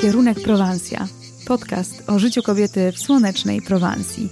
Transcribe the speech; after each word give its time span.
Kierunek 0.00 0.40
Prowansja. 0.40 1.08
Podcast 1.46 2.10
o 2.10 2.18
życiu 2.18 2.42
kobiety 2.42 2.92
w 2.92 2.98
słonecznej 2.98 3.62
Prowansji. 3.62 4.28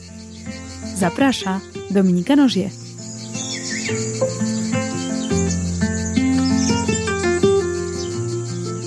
Zaprasza 0.94 1.60
Dominika 1.90 2.36
Nożie. 2.36 2.70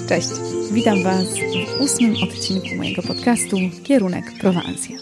Cześć, 0.09 0.29
witam 0.71 1.03
Was 1.03 1.25
w 1.77 1.81
ósmym 1.81 2.15
odcinku 2.23 2.75
mojego 2.77 3.01
podcastu 3.01 3.57
Kierunek 3.83 4.25
Prowansja. 4.41 4.97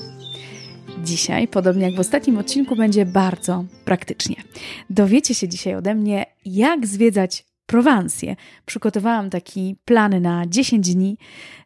Dzisiaj, 1.04 1.48
podobnie 1.48 1.86
jak 1.86 1.96
w 1.96 2.00
ostatnim 2.00 2.38
odcinku, 2.38 2.76
będzie 2.76 3.06
bardzo 3.06 3.66
praktycznie. 3.86 4.36
Dowiecie 4.90 5.36
się 5.36 5.48
dzisiaj 5.48 5.76
ode 5.76 5.96
mnie, 5.96 6.26
jak 6.46 6.88
zwiedzać 6.88 7.47
Prowansję. 7.68 8.36
Przygotowałam 8.66 9.30
taki 9.30 9.76
plan 9.86 10.22
na 10.22 10.46
10 10.48 10.96
dni 10.96 11.18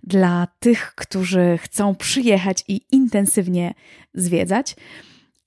dla 0.03 0.47
tych, 0.59 0.93
którzy 0.95 1.57
chcą 1.61 1.95
przyjechać 1.95 2.63
i 2.67 2.81
intensywnie 2.91 3.73
zwiedzać 4.13 4.75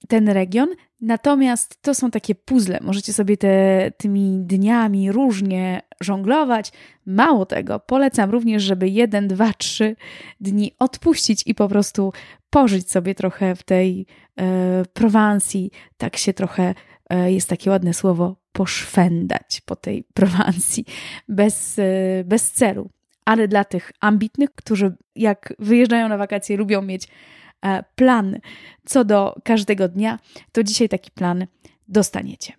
ten 0.08 0.28
region. 0.28 0.68
Natomiast 1.00 1.82
to 1.82 1.94
są 1.94 2.10
takie 2.10 2.34
puzzle. 2.34 2.78
Możecie 2.82 3.12
sobie 3.12 3.36
te, 3.36 3.90
tymi 3.96 4.38
dniami 4.40 5.12
różnie 5.12 5.82
żonglować. 6.00 6.72
Mało 7.06 7.46
tego, 7.46 7.80
polecam 7.80 8.30
również, 8.30 8.62
żeby 8.62 8.88
jeden, 8.88 9.28
dwa, 9.28 9.52
trzy 9.52 9.96
dni 10.40 10.72
odpuścić 10.78 11.42
i 11.46 11.54
po 11.54 11.68
prostu 11.68 12.12
pożyć 12.50 12.90
sobie 12.90 13.14
trochę 13.14 13.56
w 13.56 13.62
tej 13.62 14.06
e, 14.36 14.84
Prowansji, 14.92 15.70
tak 15.96 16.16
się 16.16 16.32
trochę, 16.32 16.74
e, 17.10 17.32
jest 17.32 17.48
takie 17.48 17.70
ładne 17.70 17.94
słowo, 17.94 18.43
poszwendać 18.54 19.60
po 19.66 19.76
tej 19.76 20.04
Prowansji 20.14 20.84
bez, 21.28 21.78
e, 21.78 22.24
bez 22.24 22.52
celu. 22.52 22.90
Ale 23.24 23.48
dla 23.48 23.64
tych 23.64 23.92
ambitnych, 24.00 24.50
którzy 24.54 24.92
jak 25.16 25.54
wyjeżdżają 25.58 26.08
na 26.08 26.16
wakacje, 26.16 26.56
lubią 26.56 26.82
mieć 26.82 27.08
e, 27.62 27.84
plan 27.94 28.38
co 28.84 29.04
do 29.04 29.34
każdego 29.44 29.88
dnia, 29.88 30.18
to 30.52 30.62
dzisiaj 30.62 30.88
taki 30.88 31.10
plan 31.10 31.46
dostaniecie. 31.88 32.52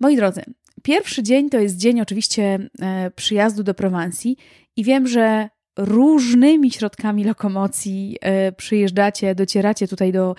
Moi 0.00 0.16
drodzy, 0.16 0.42
pierwszy 0.82 1.22
dzień 1.22 1.50
to 1.50 1.58
jest 1.58 1.76
dzień 1.76 2.00
oczywiście 2.00 2.58
e, 2.80 3.10
przyjazdu 3.10 3.62
do 3.62 3.74
Prowansji 3.74 4.36
i 4.76 4.84
wiem, 4.84 5.06
że 5.06 5.48
różnymi 5.78 6.70
środkami 6.70 7.24
lokomocji 7.24 8.16
przyjeżdżacie, 8.56 9.34
docieracie 9.34 9.88
tutaj 9.88 10.12
do 10.12 10.34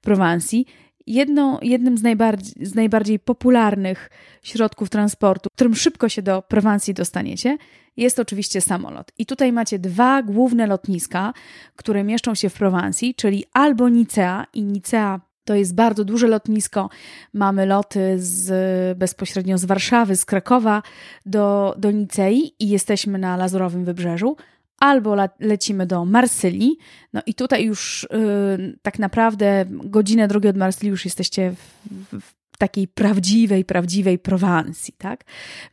Prowansji. 0.00 0.66
Jedno, 1.06 1.58
jednym 1.62 1.98
z 1.98 2.02
najbardziej, 2.02 2.66
z 2.66 2.74
najbardziej 2.74 3.18
popularnych 3.18 4.10
środków 4.42 4.90
transportu, 4.90 5.50
którym 5.52 5.74
szybko 5.74 6.08
się 6.08 6.22
do 6.22 6.42
Prowansji 6.42 6.94
dostaniecie, 6.94 7.58
jest 7.96 8.18
oczywiście 8.18 8.60
samolot. 8.60 9.12
I 9.18 9.26
tutaj 9.26 9.52
macie 9.52 9.78
dwa 9.78 10.22
główne 10.22 10.66
lotniska, 10.66 11.32
które 11.76 12.04
mieszczą 12.04 12.34
się 12.34 12.48
w 12.48 12.54
Prowansji, 12.54 13.14
czyli 13.14 13.44
albo 13.52 13.88
Nicea 13.88 14.46
i 14.54 14.62
Nicea 14.62 15.20
to 15.44 15.54
jest 15.54 15.74
bardzo 15.74 16.04
duże 16.04 16.28
lotnisko. 16.28 16.90
Mamy 17.32 17.66
loty 17.66 18.14
z, 18.18 18.98
bezpośrednio 18.98 19.58
z 19.58 19.64
Warszawy, 19.64 20.16
z 20.16 20.24
Krakowa 20.24 20.82
do, 21.26 21.74
do 21.78 21.90
Nicei 21.90 22.54
i 22.60 22.68
jesteśmy 22.68 23.18
na 23.18 23.36
Lazurowym 23.36 23.84
Wybrzeżu 23.84 24.36
albo 24.78 25.16
lecimy 25.40 25.86
do 25.86 26.04
Marsylii. 26.04 26.76
No 27.12 27.22
i 27.26 27.34
tutaj 27.34 27.64
już 27.64 28.08
yy, 28.10 28.78
tak 28.82 28.98
naprawdę 28.98 29.64
godzinę 29.68 30.28
drogi 30.28 30.48
od 30.48 30.56
Marsylii 30.56 30.90
już 30.90 31.04
jesteście 31.04 31.52
w, 31.52 32.20
w 32.20 32.43
takiej 32.58 32.88
prawdziwej, 32.88 33.64
prawdziwej 33.64 34.18
Prowansji, 34.18 34.94
tak? 34.98 35.24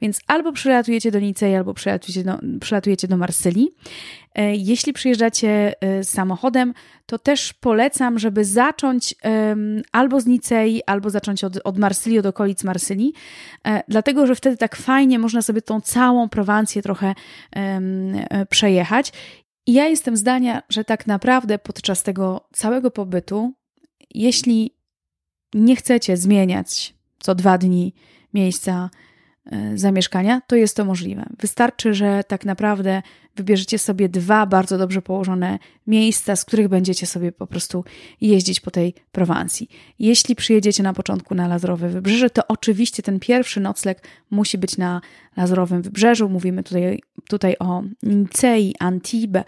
Więc 0.01 0.19
albo 0.27 0.51
przylatujecie 0.51 1.11
do 1.11 1.19
Nicei, 1.19 1.55
albo 1.55 1.73
przylatujecie 1.73 2.23
do, 2.23 2.39
przylatujecie 2.59 3.07
do 3.07 3.17
Marsylii. 3.17 3.69
E, 4.35 4.55
jeśli 4.55 4.93
przyjeżdżacie 4.93 5.73
e, 5.81 6.03
samochodem, 6.03 6.73
to 7.05 7.19
też 7.19 7.53
polecam, 7.53 8.19
żeby 8.19 8.45
zacząć 8.45 9.15
albo 9.91 10.21
z 10.21 10.25
Nicei, 10.25 10.81
albo 10.85 11.09
zacząć 11.09 11.43
od, 11.43 11.59
od 11.63 11.77
Marsylii, 11.77 12.19
od 12.19 12.25
okolic 12.25 12.63
Marsylii, 12.63 13.13
e, 13.67 13.83
dlatego 13.87 14.27
że 14.27 14.35
wtedy 14.35 14.57
tak 14.57 14.75
fajnie 14.75 15.19
można 15.19 15.41
sobie 15.41 15.61
tą 15.61 15.81
całą 15.81 16.29
Prowancję 16.29 16.81
trochę 16.81 17.15
przejechać. 18.49 19.13
I 19.67 19.73
ja 19.73 19.87
jestem 19.87 20.17
zdania, 20.17 20.63
że 20.69 20.83
tak 20.83 21.07
naprawdę 21.07 21.59
podczas 21.59 22.03
tego 22.03 22.47
całego 22.53 22.91
pobytu, 22.91 23.53
jeśli 24.13 24.75
nie 25.53 25.75
chcecie 25.75 26.17
zmieniać 26.17 26.93
co 27.19 27.35
dwa 27.35 27.57
dni 27.57 27.93
miejsca 28.33 28.89
e, 29.45 29.77
zamieszkania, 29.77 30.41
to 30.47 30.55
jest 30.55 30.77
to 30.77 30.85
możliwe. 30.85 31.25
Wystarczy, 31.39 31.93
że 31.93 32.23
tak 32.27 32.45
naprawdę 32.45 33.01
wybierzecie 33.35 33.79
sobie 33.79 34.09
dwa 34.09 34.45
bardzo 34.45 34.77
dobrze 34.77 35.01
położone 35.01 35.59
miejsca, 35.87 36.35
z 36.35 36.45
których 36.45 36.67
będziecie 36.67 37.07
sobie 37.07 37.31
po 37.31 37.47
prostu 37.47 37.83
jeździć 38.21 38.59
po 38.59 38.71
tej 38.71 38.93
Prowansji. 39.11 39.69
Jeśli 39.99 40.35
przyjedziecie 40.35 40.83
na 40.83 40.93
początku 40.93 41.35
na 41.35 41.47
Lazurowe 41.47 41.89
Wybrzeże, 41.89 42.29
to 42.29 42.47
oczywiście 42.47 43.03
ten 43.03 43.19
pierwszy 43.19 43.59
nocleg 43.59 44.07
musi 44.29 44.57
być 44.57 44.77
na 44.77 45.01
Lazurowym 45.37 45.81
Wybrzeżu. 45.81 46.29
Mówimy 46.29 46.63
tutaj, 46.63 47.01
tutaj 47.29 47.55
o 47.59 47.83
Nicei, 48.03 48.75
Antibes, 48.79 49.43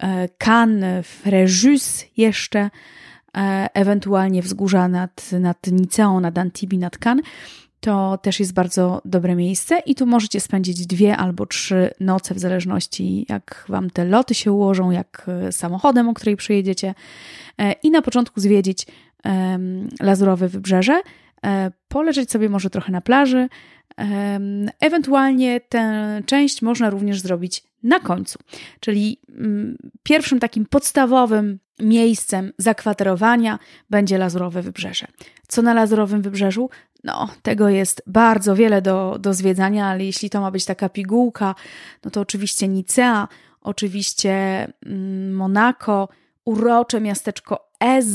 e, 0.00 0.28
Cannes, 0.28 1.06
Fréjus 1.06 2.04
jeszcze, 2.16 2.70
ewentualnie 3.74 4.42
wzgórza 4.42 4.88
nad, 4.88 5.32
nad 5.32 5.66
Niceą, 5.66 6.20
nad 6.20 6.38
Antibi, 6.38 6.78
nad 6.78 6.98
Cannes, 6.98 7.24
to 7.80 8.18
też 8.22 8.40
jest 8.40 8.52
bardzo 8.52 9.02
dobre 9.04 9.34
miejsce 9.34 9.78
i 9.86 9.94
tu 9.94 10.06
możecie 10.06 10.40
spędzić 10.40 10.86
dwie 10.86 11.16
albo 11.16 11.46
trzy 11.46 11.90
noce, 12.00 12.34
w 12.34 12.38
zależności 12.38 13.26
jak 13.28 13.64
Wam 13.68 13.90
te 13.90 14.04
loty 14.04 14.34
się 14.34 14.52
ułożą, 14.52 14.90
jak 14.90 15.26
e, 15.28 15.52
samochodem, 15.52 16.08
o 16.08 16.14
której 16.14 16.36
przyjedziecie 16.36 16.94
e, 17.58 17.72
i 17.72 17.90
na 17.90 18.02
początku 18.02 18.40
zwiedzić 18.40 18.86
Lazurowe 20.00 20.48
Wybrzeże, 20.48 21.02
poleżeć 21.88 22.30
sobie 22.30 22.48
może 22.48 22.70
trochę 22.70 22.92
na 22.92 23.00
plaży, 23.00 23.48
Ewentualnie 24.80 25.60
tę 25.60 26.22
część 26.26 26.62
można 26.62 26.90
również 26.90 27.20
zrobić 27.20 27.62
na 27.84 28.00
końcu, 28.00 28.38
czyli 28.80 29.20
mm, 29.28 29.78
pierwszym 30.02 30.40
takim 30.40 30.66
podstawowym 30.66 31.58
miejscem 31.80 32.52
zakwaterowania 32.58 33.58
będzie 33.90 34.18
Lazurowe 34.18 34.62
Wybrzeże. 34.62 35.06
Co 35.48 35.62
na 35.62 35.74
Lazurowym 35.74 36.22
Wybrzeżu? 36.22 36.70
No, 37.04 37.28
tego 37.42 37.68
jest 37.68 38.02
bardzo 38.06 38.56
wiele 38.56 38.82
do, 38.82 39.16
do 39.20 39.34
zwiedzania, 39.34 39.86
ale 39.86 40.04
jeśli 40.04 40.30
to 40.30 40.40
ma 40.40 40.50
być 40.50 40.64
taka 40.64 40.88
pigułka, 40.88 41.54
no 42.04 42.10
to 42.10 42.20
oczywiście 42.20 42.68
Nicea, 42.68 43.28
oczywiście 43.60 44.32
mm, 44.86 45.34
Monako, 45.34 46.08
urocze 46.44 47.00
miasteczko 47.00 47.68
Ez, 47.80 48.06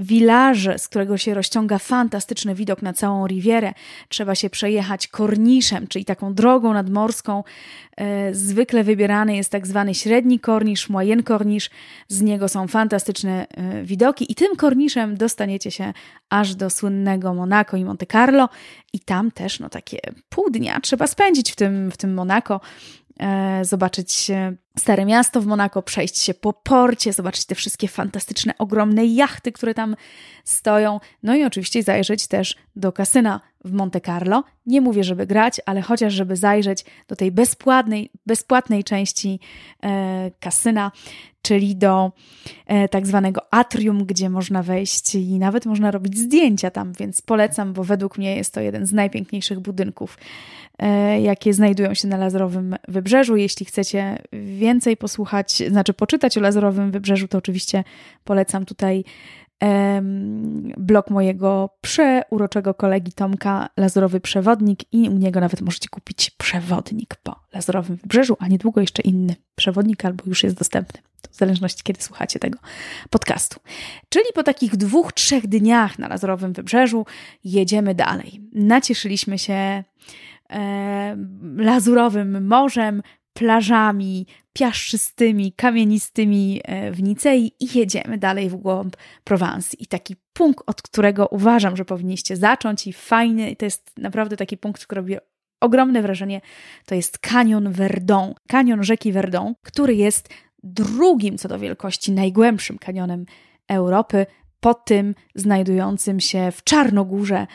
wilarze, 0.00 0.78
z 0.78 0.88
którego 0.88 1.18
się 1.18 1.34
rozciąga 1.34 1.78
fantastyczny 1.78 2.54
widok 2.54 2.82
na 2.82 2.92
całą 2.92 3.26
Rivierę. 3.26 3.72
Trzeba 4.08 4.34
się 4.34 4.50
przejechać 4.50 5.08
korniszem, 5.08 5.86
czyli 5.86 6.04
taką 6.04 6.34
drogą 6.34 6.74
nadmorską. 6.74 7.44
E, 7.96 8.34
zwykle 8.34 8.84
wybierany 8.84 9.36
jest 9.36 9.52
tak 9.52 9.66
zwany 9.66 9.94
średni 9.94 10.40
kornisz, 10.40 10.88
moyen 10.88 11.22
kornisz. 11.22 11.70
Z 12.08 12.22
niego 12.22 12.48
są 12.48 12.68
fantastyczne 12.68 13.46
e, 13.48 13.82
widoki 13.82 14.32
i 14.32 14.34
tym 14.34 14.56
korniszem 14.56 15.16
dostaniecie 15.16 15.70
się 15.70 15.92
aż 16.30 16.54
do 16.54 16.70
słynnego 16.70 17.34
Monaco 17.34 17.76
i 17.76 17.84
Monte 17.84 18.06
Carlo 18.06 18.48
i 18.92 19.00
tam 19.00 19.30
też 19.30 19.60
no 19.60 19.68
takie 19.68 19.98
pół 20.28 20.50
dnia 20.50 20.80
trzeba 20.80 21.06
spędzić 21.06 21.52
w 21.52 21.56
tym, 21.56 21.90
w 21.90 21.96
tym 21.96 22.14
Monaco 22.14 22.60
E, 23.20 23.64
zobaczyć 23.64 24.30
Stare 24.78 25.04
Miasto 25.04 25.40
w 25.40 25.46
Monako, 25.46 25.82
przejść 25.82 26.18
się 26.18 26.34
po 26.34 26.52
porcie, 26.52 27.12
zobaczyć 27.12 27.44
te 27.44 27.54
wszystkie 27.54 27.88
fantastyczne, 27.88 28.54
ogromne 28.58 29.06
jachty, 29.06 29.52
które 29.52 29.74
tam 29.74 29.96
stoją. 30.44 31.00
No 31.22 31.36
i 31.36 31.44
oczywiście 31.44 31.82
zajrzeć 31.82 32.26
też 32.26 32.56
do 32.76 32.92
kasyna 32.92 33.40
w 33.64 33.72
Monte 33.72 34.00
Carlo. 34.00 34.44
Nie 34.66 34.80
mówię, 34.80 35.04
żeby 35.04 35.26
grać, 35.26 35.60
ale 35.66 35.82
chociaż 35.82 36.12
żeby 36.12 36.36
zajrzeć 36.36 36.84
do 37.08 37.16
tej 37.16 37.32
bezpłatnej, 37.32 38.10
bezpłatnej 38.26 38.84
części 38.84 39.40
e, 39.82 40.30
kasyna, 40.40 40.92
czyli 41.42 41.76
do 41.76 42.12
e, 42.66 42.88
tak 42.88 43.06
zwanego 43.06 43.54
atrium, 43.54 44.04
gdzie 44.06 44.30
można 44.30 44.62
wejść 44.62 45.14
i 45.14 45.38
nawet 45.38 45.66
można 45.66 45.90
robić 45.90 46.18
zdjęcia 46.18 46.70
tam, 46.70 46.92
więc 46.92 47.22
polecam, 47.22 47.72
bo 47.72 47.84
według 47.84 48.18
mnie 48.18 48.36
jest 48.36 48.54
to 48.54 48.60
jeden 48.60 48.86
z 48.86 48.92
najpiękniejszych 48.92 49.60
budynków, 49.60 50.18
e, 50.78 51.20
jakie 51.20 51.54
znajdują 51.54 51.94
się 51.94 52.08
na 52.08 52.16
Lazurowym 52.16 52.76
Wybrzeżu. 52.88 53.36
Jeśli 53.36 53.66
chcecie 53.66 54.22
więcej 54.60 54.96
posłuchać, 54.96 55.62
znaczy 55.70 55.92
poczytać 55.92 56.38
o 56.38 56.40
Lazurowym 56.40 56.90
Wybrzeżu, 56.90 57.28
to 57.28 57.38
oczywiście 57.38 57.84
polecam 58.24 58.64
tutaj 58.64 59.04
blog 60.76 61.10
mojego 61.10 61.70
przeuroczego 61.80 62.74
kolegi 62.74 63.12
Tomka, 63.12 63.68
Lazurowy 63.76 64.20
Przewodnik 64.20 64.92
i 64.92 65.08
u 65.08 65.12
niego 65.12 65.40
nawet 65.40 65.60
możecie 65.60 65.88
kupić 65.88 66.30
przewodnik 66.30 67.16
po 67.22 67.40
Lazurowym 67.54 67.96
Wybrzeżu, 67.96 68.36
a 68.40 68.48
niedługo 68.48 68.80
jeszcze 68.80 69.02
inny 69.02 69.34
przewodnik 69.54 70.04
albo 70.04 70.24
już 70.26 70.42
jest 70.42 70.56
dostępny, 70.56 71.00
w 71.30 71.36
zależności 71.36 71.82
kiedy 71.82 72.02
słuchacie 72.02 72.38
tego 72.38 72.58
podcastu. 73.10 73.60
Czyli 74.08 74.26
po 74.34 74.42
takich 74.42 74.76
dwóch, 74.76 75.12
trzech 75.12 75.46
dniach 75.46 75.98
na 75.98 76.08
Lazurowym 76.08 76.52
Wybrzeżu 76.52 77.06
jedziemy 77.44 77.94
dalej. 77.94 78.40
Nacieszyliśmy 78.52 79.38
się 79.38 79.84
lazurowym 81.56 82.46
morzem, 82.46 83.02
plażami 83.32 84.26
piaszczystymi, 84.52 85.52
kamienistymi 85.52 86.60
e, 86.64 86.90
w 86.90 87.02
Nicei 87.02 87.52
i 87.60 87.78
jedziemy 87.78 88.18
dalej 88.18 88.50
w 88.50 88.56
głąb 88.56 88.96
Prowansji. 89.24 89.82
I 89.82 89.86
taki 89.86 90.16
punkt, 90.32 90.64
od 90.66 90.82
którego 90.82 91.26
uważam, 91.26 91.76
że 91.76 91.84
powinniście 91.84 92.36
zacząć 92.36 92.86
i 92.86 92.92
fajny, 92.92 93.56
to 93.56 93.64
jest 93.64 93.90
naprawdę 93.98 94.36
taki 94.36 94.56
punkt, 94.56 94.84
który 94.84 95.00
robi 95.00 95.16
ogromne 95.60 96.02
wrażenie, 96.02 96.40
to 96.86 96.94
jest 96.94 97.18
kanion 97.18 97.72
Verdon, 97.72 98.34
kanion 98.48 98.82
rzeki 98.84 99.12
Verdon, 99.12 99.54
który 99.62 99.94
jest 99.94 100.28
drugim 100.62 101.38
co 101.38 101.48
do 101.48 101.58
wielkości 101.58 102.12
najgłębszym 102.12 102.78
kanionem 102.78 103.26
Europy, 103.68 104.26
po 104.60 104.74
tym 104.74 105.14
znajdującym 105.34 106.20
się 106.20 106.52
w 106.52 106.64
Czarnogórze. 106.64 107.46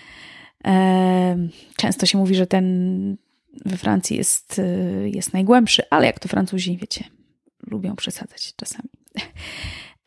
Często 1.78 2.06
się 2.06 2.18
mówi, 2.18 2.36
że 2.36 2.48
ten 2.48 3.18
we 3.66 3.78
Francji 3.78 4.18
jest, 4.18 4.60
y, 4.60 5.12
jest 5.14 5.34
najgłębszy, 5.34 5.84
ale 5.90 6.06
jak 6.06 6.20
to 6.20 6.28
Francuzi, 6.28 6.78
wiecie, 6.78 7.04
lubią 7.68 7.96
przesadzać 7.96 8.54
czasami. 8.56 8.90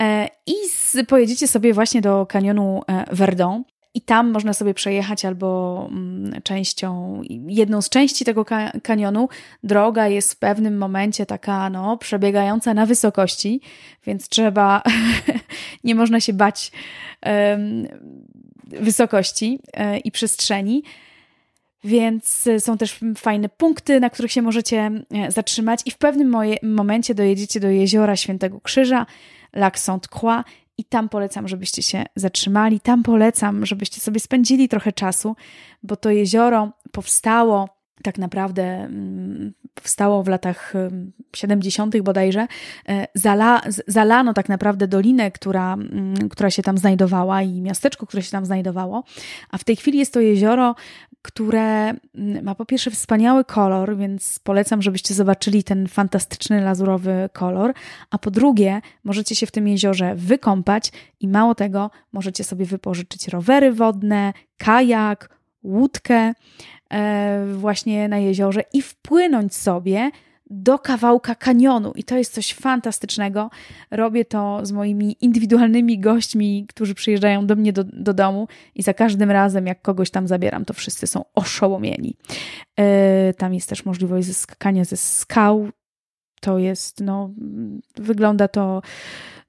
E, 0.03 0.29
I 0.47 0.53
z, 0.71 0.97
pojedziecie 1.09 1.49
sobie 1.49 1.75
właśnie 1.75 2.01
do 2.01 2.27
kanionu 2.27 2.83
e, 2.87 3.15
Verdon 3.15 3.65
i 3.95 4.01
tam 4.01 4.31
można 4.31 4.53
sobie 4.53 4.75
przejechać 4.75 5.25
albo 5.25 5.89
mm, 5.91 6.43
częścią, 6.43 7.21
jedną 7.49 7.83
z 7.83 7.89
części 7.89 8.25
tego 8.25 8.45
kanionu. 8.83 9.29
Droga 9.63 10.09
jest 10.09 10.35
w 10.35 10.39
pewnym 10.39 10.79
momencie 10.79 11.27
taka, 11.27 11.71
no, 11.71 11.97
przebiegająca 11.97 12.75
na 12.75 12.87
wysokości, 12.87 13.61
więc 14.07 14.29
trzeba, 14.29 14.83
nie 15.85 15.95
można 15.95 16.21
się 16.21 16.33
bać 16.33 16.73
um, 17.27 17.89
wysokości 18.67 19.59
um, 19.77 19.97
i 19.97 20.11
przestrzeni. 20.11 20.83
Więc 21.85 22.49
są 22.59 22.79
też 22.79 23.01
fajne 23.17 23.49
punkty, 23.49 24.01
na 24.01 24.11
których 24.11 24.33
się 24.33 24.43
możecie 24.43 24.91
zatrzymać, 25.29 25.81
i 25.87 25.91
w 25.91 25.99
pewnym 25.99 26.37
momencie 26.63 27.15
dojedziecie 27.15 27.61
do 27.61 27.69
jeziora 27.69 28.17
Świętego 28.17 28.61
Krzyża, 28.61 29.07
Lac 29.53 29.75
Sainte-Croix, 29.79 30.45
i 30.79 30.85
tam 30.85 31.09
polecam, 31.09 31.49
żebyście 31.49 31.83
się 31.83 32.05
zatrzymali. 32.17 32.81
Tam 32.81 33.03
polecam, 33.03 33.67
żebyście 33.67 34.01
sobie 34.01 34.21
spędzili 34.21 34.69
trochę 34.69 34.93
czasu, 34.93 35.37
bo 35.83 35.97
to 35.97 36.11
jezioro 36.11 36.73
powstało 36.93 37.79
tak 38.03 38.19
naprawdę 38.19 38.91
powstało 39.75 40.23
w 40.23 40.29
latach 40.29 40.73
70. 41.37 42.03
bodajże, 42.03 42.47
e, 42.89 43.07
zala, 43.15 43.61
zalano 43.87 44.35
tak 44.35 44.49
naprawdę 44.49 44.89
dolinę, 44.89 45.31
która, 45.31 45.77
która 46.31 46.51
się 46.51 46.63
tam 46.63 46.79
znajdowała 46.79 47.43
i 47.43 47.61
miasteczko, 47.61 48.07
które 48.07 48.23
się 48.23 48.31
tam 48.31 48.47
znajdowało, 48.47 49.05
a 49.51 49.59
w 49.59 49.65
tej 49.65 49.77
chwili 49.77 49.99
jest 49.99 50.13
to 50.13 50.21
jezioro, 50.21 50.75
które 51.23 51.89
mm, 52.15 52.45
ma 52.45 52.55
po 52.55 52.67
pierwsze 52.67 52.91
wspaniały 52.91 53.45
kolor, 53.45 53.97
więc 53.97 54.39
polecam, 54.39 54.83
żebyście 54.83 55.15
zobaczyli 55.15 55.65
ten 55.65 55.89
fantastyczny 55.89 56.61
lazurowy 56.61 57.29
kolor, 57.33 57.73
a 58.11 58.19
po 58.19 58.31
drugie 58.31 58.81
możecie 59.05 59.35
się 59.35 59.47
w 59.47 59.51
tym 59.51 59.69
jeziorze 59.69 60.15
wykąpać 60.15 60.93
i 61.21 61.29
mało 61.29 61.55
tego, 61.55 61.91
możecie 62.13 62.45
sobie 62.45 62.65
wypożyczyć 62.65 63.29
rowery 63.29 63.73
wodne, 63.73 64.33
kajak, 64.57 65.39
łódkę, 65.63 66.33
E, 66.93 67.45
właśnie 67.55 68.09
na 68.09 68.19
jeziorze 68.19 68.63
i 68.73 68.83
wpłynąć 68.83 69.55
sobie 69.55 70.11
do 70.51 70.79
kawałka 70.79 71.35
kanionu. 71.35 71.93
I 71.95 72.05
to 72.05 72.17
jest 72.17 72.35
coś 72.35 72.55
fantastycznego. 72.55 73.51
Robię 73.91 74.25
to 74.25 74.67
z 74.67 74.73
moimi 74.73 75.17
indywidualnymi 75.21 75.99
gośćmi, 75.99 76.67
którzy 76.69 76.95
przyjeżdżają 76.95 77.47
do 77.47 77.57
mnie 77.57 77.73
do, 77.73 77.85
do 77.85 78.15
domu, 78.15 78.49
i 78.75 78.83
za 78.83 78.95
każdym 78.95 79.31
razem, 79.31 79.67
jak 79.67 79.83
kogoś 79.83 80.11
tam 80.11 80.29
zabieram, 80.29 80.65
to 80.65 80.75
wszyscy 80.75 81.07
są 81.07 81.25
oszołomieni. 81.35 82.17
E, 82.79 83.35
tam 83.35 83.55
jest 83.55 83.69
też 83.69 83.85
możliwość 83.85 84.27
zyskania 84.27 84.85
ze 84.85 84.97
skał. 84.97 85.69
To 86.41 86.59
jest, 86.59 87.01
no, 87.01 87.31
wygląda 87.97 88.49
to 88.49 88.83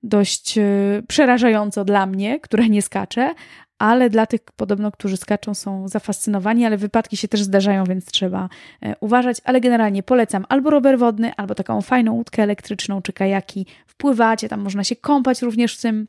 dość 0.04 0.58
e, 0.58 0.64
przerażająco 1.08 1.86
dla 1.86 2.06
mnie, 2.06 2.40
która 2.40 2.66
nie 2.66 2.82
skacze, 2.82 3.34
ale 3.80 4.10
dla 4.10 4.26
tych 4.26 4.42
podobno, 4.42 4.92
którzy 4.92 5.18
skaczą, 5.18 5.54
są 5.54 5.88
zafascynowani, 5.88 6.66
ale 6.66 6.78
wypadki 6.78 7.18
się 7.18 7.28
też 7.28 7.42
zdarzają, 7.42 7.84
więc 7.84 8.06
trzeba 8.06 8.50
e, 8.82 8.96
uważać. 9.00 9.38
Ale 9.44 9.62
generalnie 9.62 10.04
polecam 10.04 10.46
albo 10.50 10.70
rower 10.70 11.00
wodny, 11.00 11.32
albo 11.38 11.56
taką 11.56 11.82
fajną 11.82 12.14
łódkę 12.14 12.44
elektryczną 12.44 13.02
czy 13.02 13.14
kajaki. 13.14 13.66
Wpływacie, 13.88 14.50
tam 14.50 14.62
można 14.62 14.84
się 14.84 14.96
kąpać 14.96 15.42
również 15.42 15.78
w 15.78 15.82
tym, 15.82 16.08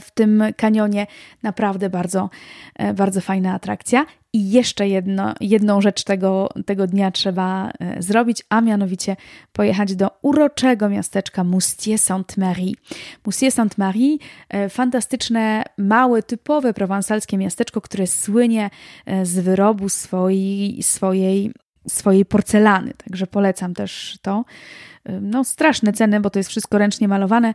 w 0.00 0.10
tym 0.14 0.44
kanionie. 0.56 1.06
Naprawdę 1.42 1.90
bardzo, 1.90 2.30
e, 2.76 2.94
bardzo 2.94 3.20
fajna 3.20 3.54
atrakcja. 3.54 4.06
I 4.32 4.50
jeszcze 4.50 4.88
jedno, 4.88 5.34
jedną 5.40 5.80
rzecz 5.80 6.04
tego, 6.04 6.48
tego 6.66 6.86
dnia 6.86 7.10
trzeba 7.10 7.70
e, 7.70 8.02
zrobić, 8.02 8.44
a 8.48 8.60
mianowicie 8.60 9.16
pojechać 9.52 9.96
do 9.96 10.10
uroczego 10.22 10.88
miasteczka 10.88 11.44
Moustier-Sainte-Marie. 11.44 12.74
Moustier-Sainte-Marie, 13.26 14.18
e, 14.48 14.68
fantastyczne, 14.68 15.64
małe, 15.78 16.22
typowe 16.22 16.74
prowansalskie 16.74 17.38
miasteczko, 17.38 17.80
które 17.80 18.06
słynie 18.06 18.70
e, 19.06 19.26
z 19.26 19.38
wyrobu 19.38 19.88
swojej, 19.88 20.82
swojej, 20.82 21.52
swojej 21.88 22.24
porcelany. 22.24 22.92
Także 23.04 23.26
polecam 23.26 23.74
też 23.74 24.18
to. 24.22 24.44
No, 25.20 25.44
straszne 25.44 25.92
ceny, 25.92 26.20
bo 26.20 26.30
to 26.30 26.38
jest 26.38 26.50
wszystko 26.50 26.78
ręcznie 26.78 27.08
malowane, 27.08 27.54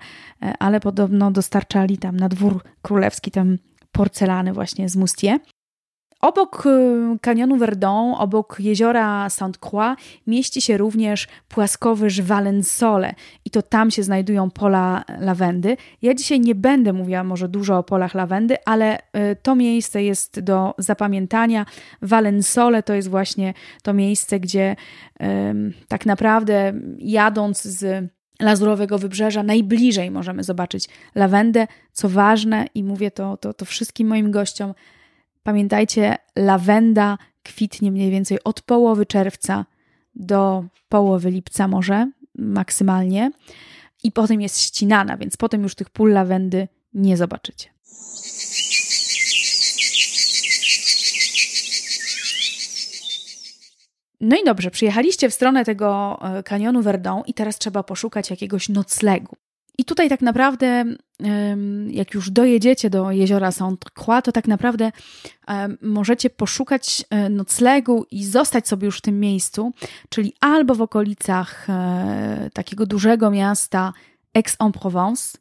ale 0.59 0.79
podobno 0.79 1.31
dostarczali 1.31 1.97
tam 1.97 2.17
na 2.17 2.29
dwór 2.29 2.63
królewski 2.81 3.31
tam 3.31 3.57
porcelany 3.91 4.53
właśnie 4.53 4.89
z 4.89 4.95
Moustier. 4.95 5.39
Obok 6.21 6.65
y, 6.65 7.19
kanionu 7.21 7.57
Verdon, 7.57 8.13
obok 8.17 8.57
jeziora 8.59 9.29
Sainte-Croix 9.29 9.95
mieści 10.27 10.61
się 10.61 10.77
również 10.77 11.27
płaskowyż 11.47 12.21
Valensole 12.21 13.13
i 13.45 13.49
to 13.49 13.61
tam 13.61 13.91
się 13.91 14.03
znajdują 14.03 14.51
pola 14.51 15.03
lawendy. 15.19 15.77
Ja 16.01 16.13
dzisiaj 16.13 16.39
nie 16.39 16.55
będę 16.55 16.93
mówiła 16.93 17.23
może 17.23 17.49
dużo 17.49 17.77
o 17.77 17.83
polach 17.83 18.13
lawendy, 18.13 18.55
ale 18.65 18.97
y, 18.97 19.01
to 19.41 19.55
miejsce 19.55 20.03
jest 20.03 20.39
do 20.39 20.73
zapamiętania. 20.77 21.65
Valensole 22.01 22.83
to 22.83 22.93
jest 22.93 23.09
właśnie 23.09 23.53
to 23.83 23.93
miejsce, 23.93 24.39
gdzie 24.39 24.75
tak 25.87 26.05
naprawdę 26.05 26.73
jadąc 26.97 27.61
z 27.63 28.09
Lazurowego 28.39 28.99
Wybrzeża 28.99 29.43
najbliżej 29.43 30.11
możemy 30.11 30.43
zobaczyć 30.43 30.89
lawendę. 31.15 31.67
Co 31.91 32.09
ważne 32.09 32.67
i 32.75 32.83
mówię 32.83 33.11
to, 33.11 33.37
to, 33.37 33.53
to 33.53 33.65
wszystkim 33.65 34.07
moim 34.07 34.31
gościom, 34.31 34.73
Pamiętajcie, 35.45 36.17
lawenda 36.35 37.17
kwitnie 37.43 37.91
mniej 37.91 38.11
więcej 38.11 38.43
od 38.43 38.61
połowy 38.61 39.05
czerwca 39.05 39.65
do 40.15 40.65
połowy 40.89 41.31
lipca 41.31 41.67
może 41.67 42.11
maksymalnie 42.35 43.31
i 44.03 44.11
potem 44.11 44.41
jest 44.41 44.61
ścinana, 44.61 45.17
więc 45.17 45.37
potem 45.37 45.63
już 45.63 45.75
tych 45.75 45.89
pól 45.89 46.11
lawendy 46.11 46.67
nie 46.93 47.17
zobaczycie. 47.17 47.69
No 54.21 54.37
i 54.37 54.43
dobrze, 54.45 54.71
przyjechaliście 54.71 55.29
w 55.29 55.33
stronę 55.33 55.65
tego 55.65 56.19
e, 56.21 56.43
kanionu 56.43 56.81
Verdon 56.81 57.23
i 57.27 57.33
teraz 57.33 57.57
trzeba 57.57 57.83
poszukać 57.83 58.29
jakiegoś 58.29 58.69
noclegu. 58.69 59.35
I 59.77 59.85
tutaj 59.85 60.09
tak 60.09 60.21
naprawdę, 60.21 60.85
jak 61.87 62.13
już 62.13 62.31
dojedziecie 62.31 62.89
do 62.89 63.11
jeziora 63.11 63.49
Sainte-Croix, 63.51 64.21
to 64.21 64.31
tak 64.31 64.47
naprawdę 64.47 64.91
możecie 65.81 66.29
poszukać 66.29 67.05
e, 67.09 67.29
noclegu 67.29 68.05
i 68.11 68.25
zostać 68.25 68.67
sobie 68.67 68.85
już 68.85 68.97
w 68.97 69.01
tym 69.01 69.19
miejscu, 69.19 69.71
czyli 70.09 70.33
albo 70.39 70.75
w 70.75 70.81
okolicach 70.81 71.69
e, 71.69 72.49
takiego 72.53 72.85
dużego 72.85 73.31
miasta 73.31 73.93
Aix-en-Provence. 74.33 75.37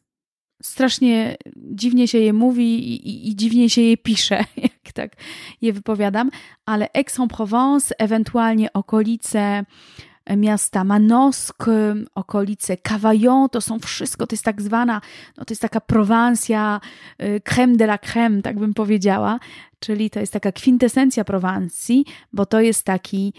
Strasznie 0.63 1.37
dziwnie 1.55 2.07
się 2.07 2.17
je 2.17 2.33
mówi 2.33 2.93
i, 2.93 3.09
i, 3.09 3.29
i 3.29 3.35
dziwnie 3.35 3.69
się 3.69 3.81
je 3.81 3.97
pisze, 3.97 4.43
jak 4.85 4.93
tak 4.93 5.11
je 5.61 5.73
wypowiadam, 5.73 6.31
ale 6.65 6.89
Aix-en-Provence, 6.93 7.95
ewentualnie 7.97 8.73
okolice 8.73 9.65
miasta. 10.37 10.83
Manosque, 10.83 11.95
okolice 12.15 12.77
Cavaillon, 12.77 13.49
to 13.49 13.61
są 13.61 13.79
wszystko, 13.79 14.27
to 14.27 14.33
jest 14.33 14.43
tak 14.43 14.61
zwana, 14.61 15.01
no 15.37 15.45
to 15.45 15.51
jest 15.51 15.61
taka 15.61 15.81
Prowansja, 15.81 16.81
y, 17.23 17.41
creme 17.43 17.75
de 17.75 17.85
la 17.85 17.97
creme, 17.97 18.41
tak 18.41 18.59
bym 18.59 18.73
powiedziała, 18.73 19.39
czyli 19.79 20.09
to 20.09 20.19
jest 20.19 20.33
taka 20.33 20.51
kwintesencja 20.51 21.23
Prowansji, 21.23 22.05
bo 22.33 22.45
to 22.45 22.59
jest 22.59 22.83
taki, 22.83 23.33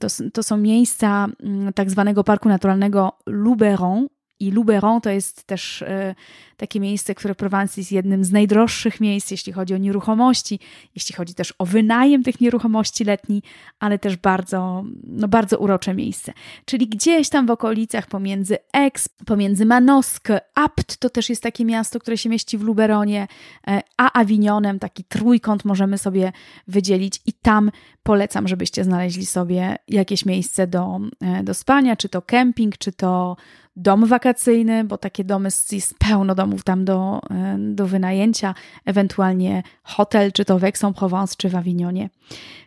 to, 0.00 0.08
to 0.32 0.42
są 0.42 0.56
miejsca 0.56 1.26
tak 1.74 1.90
zwanego 1.90 2.24
Parku 2.24 2.48
Naturalnego 2.48 3.12
Luberon, 3.26 4.06
i 4.40 4.50
Luberon 4.50 5.00
to 5.00 5.10
jest 5.10 5.44
też 5.44 5.82
y, 5.82 6.14
takie 6.56 6.80
miejsce, 6.80 7.14
które 7.14 7.34
Prowansji 7.34 7.80
jest 7.80 7.92
jednym 7.92 8.24
z 8.24 8.32
najdroższych 8.32 9.00
miejsc, 9.00 9.30
jeśli 9.30 9.52
chodzi 9.52 9.74
o 9.74 9.76
nieruchomości, 9.76 10.60
jeśli 10.94 11.14
chodzi 11.14 11.34
też 11.34 11.54
o 11.58 11.66
wynajem 11.66 12.22
tych 12.22 12.40
nieruchomości 12.40 13.04
letni, 13.04 13.42
ale 13.78 13.98
też 13.98 14.16
bardzo, 14.16 14.84
no 15.04 15.28
bardzo 15.28 15.58
urocze 15.58 15.94
miejsce. 15.94 16.32
Czyli 16.64 16.88
gdzieś 16.88 17.28
tam 17.28 17.46
w 17.46 17.50
okolicach 17.50 18.06
pomiędzy 18.06 18.58
Aix, 18.72 19.08
pomiędzy 19.26 19.66
Manosque, 19.66 20.40
Apt 20.54 20.96
to 20.96 21.10
też 21.10 21.28
jest 21.28 21.42
takie 21.42 21.64
miasto, 21.64 21.98
które 21.98 22.18
się 22.18 22.28
mieści 22.28 22.58
w 22.58 22.62
Luberonie, 22.62 23.28
e, 23.66 23.80
a 23.96 24.20
Avignonem 24.20 24.78
taki 24.78 25.04
trójkąt 25.04 25.64
możemy 25.64 25.98
sobie 25.98 26.32
wydzielić 26.68 27.20
i 27.26 27.32
tam 27.32 27.70
polecam, 28.02 28.48
żebyście 28.48 28.84
znaleźli 28.84 29.26
sobie 29.26 29.76
jakieś 29.88 30.26
miejsce 30.26 30.66
do, 30.66 31.00
e, 31.20 31.44
do 31.44 31.54
spania, 31.54 31.96
czy 31.96 32.08
to 32.08 32.22
kemping, 32.22 32.78
czy 32.78 32.92
to 32.92 33.36
dom 33.78 34.06
wakacyjny, 34.06 34.84
bo 34.84 34.98
takie 34.98 35.24
domy 35.24 35.48
jest 35.72 35.94
pełno 35.98 36.34
domów 36.34 36.64
tam 36.64 36.84
do, 36.84 37.20
e, 37.30 37.56
do 37.58 37.86
wynajęcia, 37.86 38.54
ewentualnie 38.84 39.62
hotel, 39.82 40.32
czy 40.32 40.44
to 40.44 40.58
w 40.58 40.64
Aix-en-Provence, 40.64 41.34
czy 41.38 41.48
w 41.48 41.56
Avignonie, 41.56 42.10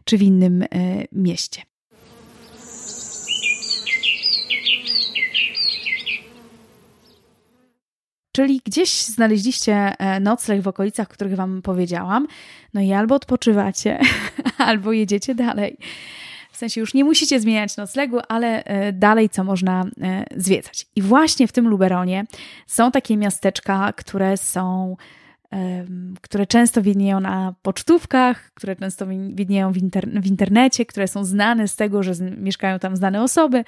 czy 0.06 0.18
w 0.18 0.22
innym 0.22 0.66
mieście. 1.12 1.62
Czyli 8.32 8.62
gdzieś 8.66 9.04
znaleźliście 9.04 9.74
e, 9.74 10.20
nocleg 10.20 10.62
w 10.62 10.68
okolicach, 10.68 11.08
których 11.08 11.36
Wam 11.36 11.62
powiedziałam, 11.62 12.28
no 12.74 12.82
i 12.82 12.94
albo 12.94 13.16
odpoczywacie, 13.16 14.00
albo 14.58 14.92
jedziecie 14.92 15.36
dalej. 15.36 15.78
Sensie 16.62 16.82
już 16.82 16.94
nie 16.94 17.04
musicie 17.04 17.40
zmieniać 17.40 17.78
noclegu, 17.78 18.18
ale 18.28 18.64
e, 18.64 18.94
dalej 18.94 19.30
co 19.30 19.44
można 19.44 19.84
e, 20.02 20.26
zwiedzać. 20.36 20.88
I 20.96 21.02
właśnie 21.02 21.48
w 21.48 21.52
tym 21.52 21.68
Luberonie 21.68 22.26
są 22.68 22.92
takie 22.92 23.18
miasteczka, 23.18 23.94
które 23.94 24.38
są 24.38 24.96
które 26.22 26.48
często 26.48 26.82
widnieją 26.82 27.20
na 27.20 27.56
pocztówkach, 27.62 28.52
które 28.54 28.76
często 28.76 29.06
widnieją 29.30 29.72
w, 29.72 29.78
w, 30.22 30.26
internecie, 30.26 30.86
które 30.86 31.08
są 31.08 31.26
znane 31.26 31.68
z 31.68 31.76
tego, 31.76 32.04
że 32.04 32.14
mieszkają 32.38 32.80
tam 32.80 32.96
znane 32.96 33.24
osoby, 33.24 33.64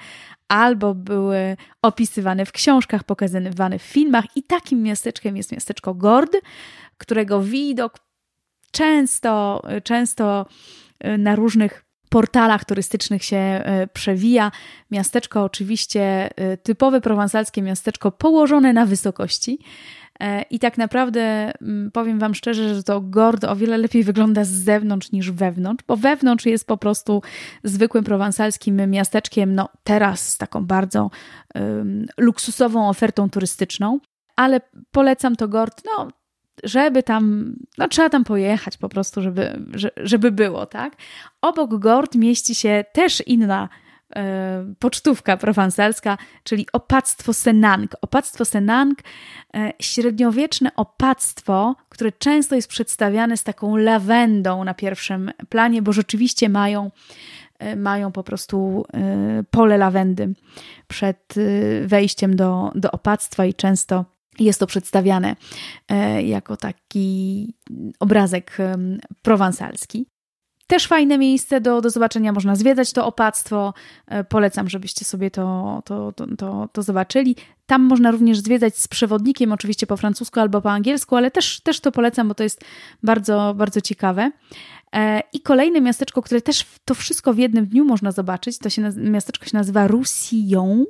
albo 0.48 0.94
były 0.94 1.56
opisywane 1.82 2.46
w 2.46 2.52
książkach, 2.52 3.04
pokazywane 3.04 3.78
w 3.78 3.82
filmach. 3.82 4.24
I 4.36 4.42
takim 4.42 4.82
miasteczkiem 4.82 5.36
jest 5.36 5.52
miasteczko 5.52 5.94
Gord, 5.94 6.36
którego 6.98 7.42
widok 7.42 7.98
często, 8.70 9.62
często 9.82 10.46
e, 11.00 11.18
na 11.18 11.36
różnych 11.36 11.83
portalach 12.14 12.64
turystycznych 12.64 13.24
się 13.24 13.36
e, 13.36 13.86
przewija. 13.86 14.52
Miasteczko 14.90 15.44
oczywiście 15.44 16.30
e, 16.36 16.56
typowe 16.56 17.00
prowansalskie 17.00 17.62
miasteczko 17.62 18.12
położone 18.12 18.72
na 18.72 18.86
wysokości. 18.86 19.58
E, 20.20 20.42
I 20.42 20.58
tak 20.58 20.78
naprawdę 20.78 21.52
mm, 21.62 21.90
powiem 21.90 22.18
Wam 22.18 22.34
szczerze, 22.34 22.74
że 22.74 22.82
to 22.82 23.00
Gord 23.00 23.44
o 23.44 23.56
wiele 23.56 23.78
lepiej 23.78 24.04
wygląda 24.04 24.44
z 24.44 24.48
zewnątrz 24.48 25.12
niż 25.12 25.30
wewnątrz, 25.30 25.84
bo 25.88 25.96
wewnątrz 25.96 26.46
jest 26.46 26.66
po 26.66 26.76
prostu 26.76 27.22
zwykłym 27.64 28.04
prowansalskim 28.04 28.90
miasteczkiem, 28.90 29.54
no 29.54 29.68
teraz 29.84 30.28
z 30.28 30.38
taką 30.38 30.66
bardzo 30.66 31.10
um, 31.54 32.06
luksusową 32.18 32.88
ofertą 32.88 33.30
turystyczną, 33.30 34.00
ale 34.36 34.60
polecam 34.90 35.36
to 35.36 35.48
Gord, 35.48 35.82
no 35.86 36.08
żeby 36.64 37.02
tam, 37.02 37.54
no 37.78 37.88
trzeba 37.88 38.10
tam 38.10 38.24
pojechać 38.24 38.76
po 38.76 38.88
prostu, 38.88 39.22
żeby, 39.22 39.60
żeby 39.96 40.32
było, 40.32 40.66
tak? 40.66 40.96
Obok 41.40 41.74
Gord 41.74 42.14
mieści 42.14 42.54
się 42.54 42.84
też 42.92 43.22
inna 43.26 43.68
E, 44.16 44.74
pocztówka 44.78 45.36
prowansalska, 45.36 46.18
czyli 46.44 46.66
opactwo 46.72 47.32
Senang. 47.32 47.96
Opactwo 48.02 48.44
Senang, 48.44 48.98
e, 49.54 49.72
średniowieczne 49.80 50.70
opactwo, 50.76 51.76
które 51.88 52.12
często 52.12 52.54
jest 52.54 52.68
przedstawiane 52.68 53.36
z 53.36 53.44
taką 53.44 53.76
lawendą 53.76 54.64
na 54.64 54.74
pierwszym 54.74 55.30
planie, 55.48 55.82
bo 55.82 55.92
rzeczywiście 55.92 56.48
mają 56.48 56.90
e, 57.58 57.76
mają 57.76 58.12
po 58.12 58.22
prostu 58.22 58.86
pole 59.50 59.78
lawendy 59.78 60.32
przed 60.88 61.34
wejściem 61.84 62.36
do, 62.36 62.72
do 62.74 62.90
opactwa 62.90 63.44
i 63.46 63.54
często 63.54 64.04
jest 64.38 64.60
to 64.60 64.66
przedstawiane 64.66 65.36
jako 66.24 66.56
taki 66.56 67.54
obrazek 68.00 68.56
prowansalski. 69.22 70.06
Też 70.66 70.86
fajne 70.86 71.18
miejsce 71.18 71.60
do, 71.60 71.80
do 71.80 71.90
zobaczenia, 71.90 72.32
można 72.32 72.56
zwiedzać 72.56 72.92
to 72.92 73.06
opactwo. 73.06 73.74
E, 74.06 74.24
polecam, 74.24 74.68
żebyście 74.68 75.04
sobie 75.04 75.30
to, 75.30 75.82
to, 75.84 76.12
to, 76.12 76.26
to, 76.36 76.68
to 76.72 76.82
zobaczyli. 76.82 77.36
Tam 77.66 77.82
można 77.82 78.10
również 78.10 78.38
zwiedzać 78.38 78.78
z 78.78 78.88
przewodnikiem, 78.88 79.52
oczywiście 79.52 79.86
po 79.86 79.96
francusku 79.96 80.40
albo 80.40 80.60
po 80.60 80.70
angielsku, 80.70 81.16
ale 81.16 81.30
też, 81.30 81.60
też 81.60 81.80
to 81.80 81.92
polecam, 81.92 82.28
bo 82.28 82.34
to 82.34 82.42
jest 82.42 82.64
bardzo, 83.02 83.54
bardzo 83.56 83.80
ciekawe. 83.80 84.30
E, 84.94 85.22
I 85.32 85.40
kolejne 85.40 85.80
miasteczko, 85.80 86.22
które 86.22 86.40
też 86.40 86.66
to 86.84 86.94
wszystko 86.94 87.34
w 87.34 87.38
jednym 87.38 87.66
dniu 87.66 87.84
można 87.84 88.12
zobaczyć, 88.12 88.58
to 88.58 88.70
się 88.70 88.82
miasteczko 88.96 89.46
się 89.46 89.56
nazywa 89.56 89.86
Roussillon 89.86 90.84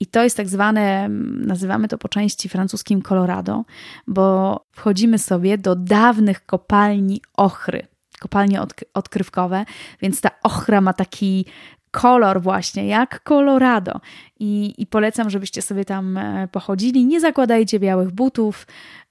i 0.00 0.06
to 0.06 0.22
jest 0.22 0.36
tak 0.36 0.48
zwane, 0.48 1.08
nazywamy 1.46 1.88
to 1.88 1.98
po 1.98 2.08
części 2.08 2.48
francuskim 2.48 3.02
Colorado, 3.02 3.64
bo 4.06 4.60
wchodzimy 4.72 5.18
sobie 5.18 5.58
do 5.58 5.76
dawnych 5.76 6.46
kopalni 6.46 7.20
ochry 7.36 7.91
kopalnie 8.22 8.60
odkrywkowe, 8.94 9.64
więc 10.02 10.20
ta 10.20 10.30
ochra 10.42 10.80
ma 10.80 10.92
taki 10.92 11.46
kolor 11.90 12.42
właśnie, 12.42 12.86
jak 12.86 13.22
Colorado. 13.22 14.00
I, 14.40 14.74
I, 14.78 14.86
polecam, 14.86 15.30
żebyście 15.30 15.62
sobie 15.62 15.84
tam 15.84 16.16
e, 16.16 16.48
pochodzili. 16.48 17.04
Nie 17.04 17.20
zakładajcie 17.20 17.80
białych 17.80 18.10
butów, 18.10 18.66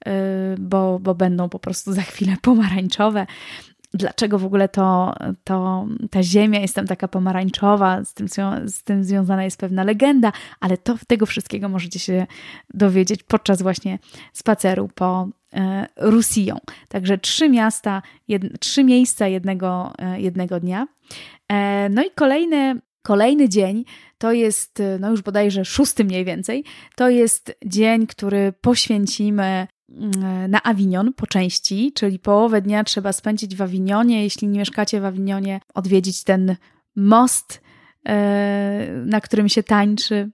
e, 0.05 0.11
bo, 0.59 0.99
bo 0.99 1.15
będą 1.15 1.49
po 1.49 1.59
prostu 1.59 1.93
za 1.93 2.01
chwilę 2.01 2.35
pomarańczowe 2.41 3.25
dlaczego 3.93 4.39
w 4.39 4.45
ogóle 4.45 4.69
to, 4.69 5.15
to, 5.43 5.87
ta 6.11 6.23
ziemia 6.23 6.59
jest 6.59 6.75
tam 6.75 6.87
taka 6.87 7.07
pomarańczowa, 7.07 8.03
z 8.05 8.13
tym, 8.13 8.27
z 8.65 8.83
tym 8.83 9.03
związana 9.03 9.43
jest 9.43 9.59
pewna 9.59 9.83
legenda, 9.83 10.31
ale 10.59 10.77
to 10.77 10.95
tego 11.07 11.25
wszystkiego 11.25 11.69
możecie 11.69 11.99
się 11.99 12.27
dowiedzieć 12.73 13.23
podczas 13.23 13.61
właśnie 13.61 13.99
spaceru 14.33 14.89
po 14.95 15.27
e, 15.53 15.88
Rusillon. 15.98 16.60
Także 16.89 17.17
trzy 17.17 17.50
miasta, 17.50 18.01
jed, 18.27 18.60
trzy 18.60 18.84
miejsca 18.84 19.27
jednego, 19.27 19.93
e, 20.00 20.22
jednego 20.22 20.60
dnia. 20.60 20.88
E, 21.51 21.89
no 21.89 22.03
i 22.03 22.12
kolejny, 22.15 22.81
kolejny 23.01 23.50
dzień 23.50 23.86
to 24.17 24.31
jest, 24.31 24.81
no 25.00 25.12
już 25.12 25.22
bodajże 25.22 25.65
szósty 25.65 26.03
mniej 26.03 26.25
więcej, 26.25 26.63
to 26.96 27.10
jest 27.10 27.58
dzień, 27.65 28.08
który 28.08 28.53
poświęcimy 28.62 29.67
na 30.50 30.63
Avignon 30.63 31.13
po 31.13 31.27
części, 31.27 31.91
czyli 31.96 32.20
połowę 32.20 32.62
dnia 32.62 32.84
trzeba 32.84 33.13
spędzić 33.13 33.55
w 33.55 33.62
Avignonie. 33.62 34.24
Jeśli 34.24 34.48
nie 34.48 34.60
mieszkacie 34.60 35.01
w 35.01 35.05
Avignonie, 35.05 35.60
odwiedzić 35.74 36.24
ten 36.24 36.55
most, 36.96 37.62
na 39.05 39.22
którym 39.22 39.50
się 39.50 39.63
tańczy, 39.63 40.31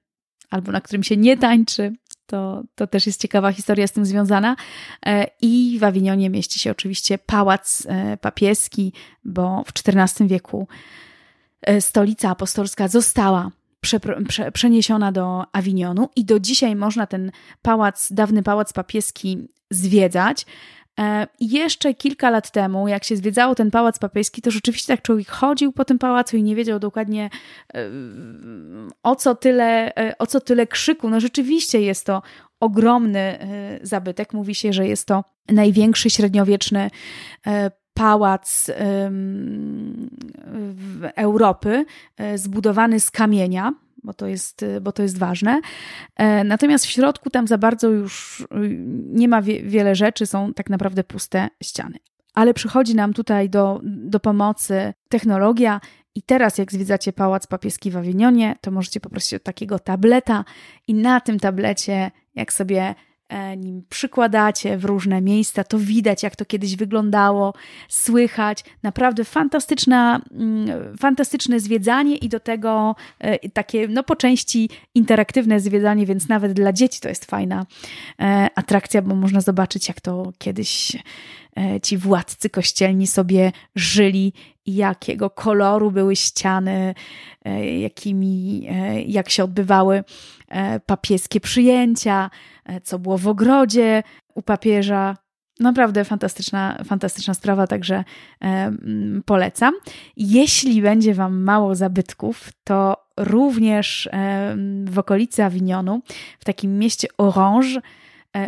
albo 0.50 0.72
na 0.72 0.82
którym 0.82 1.04
się 1.04 1.18
nie 1.18 1.38
tańczy. 1.38 1.94
To, 2.28 2.64
to 2.76 2.88
też 2.88 3.06
jest 3.06 3.22
ciekawa 3.22 3.52
historia 3.52 3.88
z 3.88 3.92
tym 3.92 4.06
związana. 4.06 4.56
E, 5.06 5.28
I 5.42 5.78
w 5.80 5.84
Avignonie 5.84 6.30
mieści 6.30 6.60
się 6.60 6.72
oczywiście 6.72 7.18
pałac 7.18 7.84
e, 7.90 8.18
papieski, 8.18 8.94
bo 9.26 9.64
w 9.64 9.88
XIV 9.88 10.28
wieku 10.28 10.68
stolica 11.80 12.30
apostolska 12.30 12.88
została 12.88 13.52
prze, 13.82 14.00
prze, 14.28 14.52
przeniesiona 14.52 15.12
do 15.12 15.44
Avignonu 15.54 16.10
i 16.16 16.26
do 16.26 16.40
dzisiaj 16.40 16.76
można 16.76 17.08
ten 17.08 17.32
pałac, 17.62 18.12
dawny 18.12 18.44
pałac 18.44 18.74
papieski 18.74 19.48
zwiedzać. 19.72 20.46
E, 21.00 21.28
jeszcze 21.40 21.94
kilka 21.94 22.30
lat 22.30 22.52
temu, 22.52 22.88
jak 22.88 23.04
się 23.04 23.16
zwiedzało 23.18 23.56
ten 23.56 23.72
pałac 23.72 24.00
papieski, 24.00 24.42
to 24.42 24.52
rzeczywiście 24.52 24.94
tak 24.94 25.02
człowiek 25.02 25.30
chodził 25.30 25.72
po 25.72 25.86
tym 25.86 26.00
pałacu 26.00 26.38
i 26.38 26.44
nie 26.44 26.56
wiedział 26.56 26.80
dokładnie 26.80 27.30
e, 27.74 27.90
o 29.04 29.16
co 29.16 29.36
tyle, 29.36 29.96
e, 29.96 30.18
o 30.18 30.28
co 30.28 30.42
tyle 30.42 30.68
krzyku. 30.68 31.10
No 31.10 31.20
rzeczywiście 31.20 31.82
jest 31.82 32.06
to 32.06 32.22
ogromny 32.60 33.40
zabytek. 33.82 34.34
Mówi 34.34 34.56
się, 34.56 34.74
że 34.74 34.88
jest 34.88 35.08
to 35.08 35.24
największy 35.50 36.10
średniowieczny 36.10 36.90
pałac 37.94 38.72
Europy, 41.16 41.86
zbudowany 42.36 43.00
z 43.00 43.12
kamienia, 43.12 43.74
bo 44.08 44.14
to 44.14 44.28
jest, 44.28 44.66
bo 44.82 44.92
to 44.92 45.04
jest 45.04 45.18
ważne. 45.18 45.62
E, 46.16 46.44
natomiast 46.44 46.86
w 46.86 46.90
środku 46.90 47.30
tam 47.30 47.48
za 47.48 47.58
bardzo 47.58 47.90
już 47.90 48.42
y, 48.42 48.46
nie 49.06 49.28
ma 49.28 49.42
wie, 49.42 49.64
wiele 49.64 49.96
rzeczy, 49.96 50.26
są 50.26 50.54
tak 50.54 50.70
naprawdę 50.70 51.04
puste 51.04 51.50
ściany. 51.64 51.98
Ale 52.34 52.54
przychodzi 52.54 52.96
nam 52.96 53.14
tutaj 53.14 53.50
do, 53.50 53.82
do 53.84 54.20
pomocy 54.20 54.94
technologia 55.10 55.82
i 56.16 56.22
teraz, 56.22 56.58
jak 56.58 56.72
zwiedzacie 56.72 57.14
Pałac 57.14 57.48
Papieski 57.48 57.92
w 57.92 57.98
Awinionie, 57.98 58.56
to 58.62 58.72
możecie 58.72 59.00
poprosić 59.00 59.34
o 59.34 59.40
takiego 59.40 59.80
tableta 59.80 60.46
i 60.88 60.94
na 60.94 61.22
tym 61.22 61.40
tablecie, 61.40 62.12
jak 62.36 62.54
sobie 62.54 62.96
nim 63.58 63.84
przykładacie 63.90 64.78
w 64.78 64.86
różne 64.86 65.22
miejsca, 65.22 65.64
to 65.64 65.80
widać, 65.80 66.24
jak 66.24 66.36
to 66.36 66.46
kiedyś 66.46 66.76
wyglądało, 66.76 67.54
słychać. 67.90 68.64
Naprawdę 68.84 69.24
fantastyczna, 69.24 70.22
mm, 70.32 70.98
fantastyczne 70.98 71.60
zwiedzanie 71.60 72.16
i 72.16 72.30
do 72.30 72.40
tego 72.40 72.96
e, 73.20 73.50
takie, 73.50 73.88
no 73.88 74.04
po 74.04 74.16
części 74.16 74.70
interaktywne 74.96 75.60
zwiedzanie, 75.60 76.06
więc 76.06 76.30
nawet 76.30 76.54
dla 76.54 76.74
dzieci 76.74 77.00
to 77.02 77.10
jest 77.10 77.26
fajna 77.26 77.66
e, 78.20 78.48
atrakcja, 78.56 79.02
bo 79.02 79.16
można 79.16 79.42
zobaczyć, 79.42 79.88
jak 79.88 80.02
to 80.02 80.34
kiedyś 80.38 80.98
ci 81.84 81.98
władcy 81.98 82.50
kościelni 82.50 83.08
sobie 83.08 83.52
żyli 83.76 84.34
jakiego 84.66 85.30
koloru 85.30 85.92
były 85.92 86.16
ściany, 86.16 86.96
jakimi, 87.80 88.68
jak 89.08 89.30
się 89.30 89.44
odbywały 89.44 90.04
E, 90.48 90.80
papieskie 90.80 91.40
przyjęcia, 91.40 92.30
e, 92.66 92.82
co 92.82 93.00
było 93.00 93.18
w 93.18 93.28
ogrodzie 93.28 94.04
u 94.36 94.42
papieża. 94.42 95.18
Naprawdę 95.60 96.06
fantastyczna, 96.06 96.78
fantastyczna 96.86 97.34
sprawa, 97.34 97.68
także 97.68 98.04
e, 98.44 98.72
polecam. 99.26 99.74
Jeśli 100.18 100.82
będzie 100.82 101.14
Wam 101.14 101.42
mało 101.44 101.76
zabytków, 101.76 102.50
to 102.64 103.08
również 103.18 104.10
w 104.86 105.00
okolicy 105.00 105.44
Avignonu, 105.44 106.02
w 106.40 106.46
takim 106.46 106.80
mieście 106.80 107.08
Orange, 107.18 107.82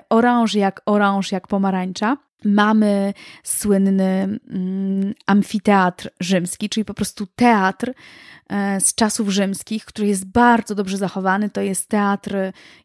Orange 0.10 0.60
jak 0.60 0.82
oranż, 0.86 1.32
jak 1.32 1.48
pomarańcza, 1.48 2.18
mamy 2.46 3.14
słynny 3.44 4.40
mm, 4.50 5.14
amfiteatr 5.26 6.10
rzymski, 6.20 6.70
czyli 6.70 6.86
po 6.86 6.94
prostu 6.94 7.28
teatr 7.36 7.94
e, 8.50 8.82
z 8.82 8.96
czasów 8.96 9.30
rzymskich, 9.30 9.86
który 9.86 10.08
jest 10.08 10.26
bardzo 10.26 10.76
dobrze 10.76 10.98
zachowany. 10.98 11.50
To 11.50 11.62
jest 11.62 11.90
teatr, 11.90 12.36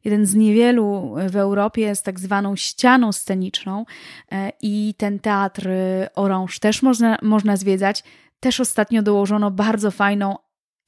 jeden 0.05 0.27
z 0.27 0.35
niewielu 0.35 1.15
w 1.31 1.37
Europie 1.37 1.95
z 1.95 2.03
tak 2.03 2.21
zwaną 2.21 2.57
ścianą 2.57 3.13
sceniczną 3.13 3.85
e, 4.33 4.53
i 4.63 4.95
ten 4.97 5.19
teatr 5.19 5.69
Orange 6.15 6.59
też 6.61 6.83
można, 6.83 7.19
można 7.23 7.57
zwiedzać. 7.57 8.05
Też 8.41 8.61
ostatnio 8.61 9.03
dołożono 9.03 9.51
bardzo 9.51 9.91
fajną 9.91 10.37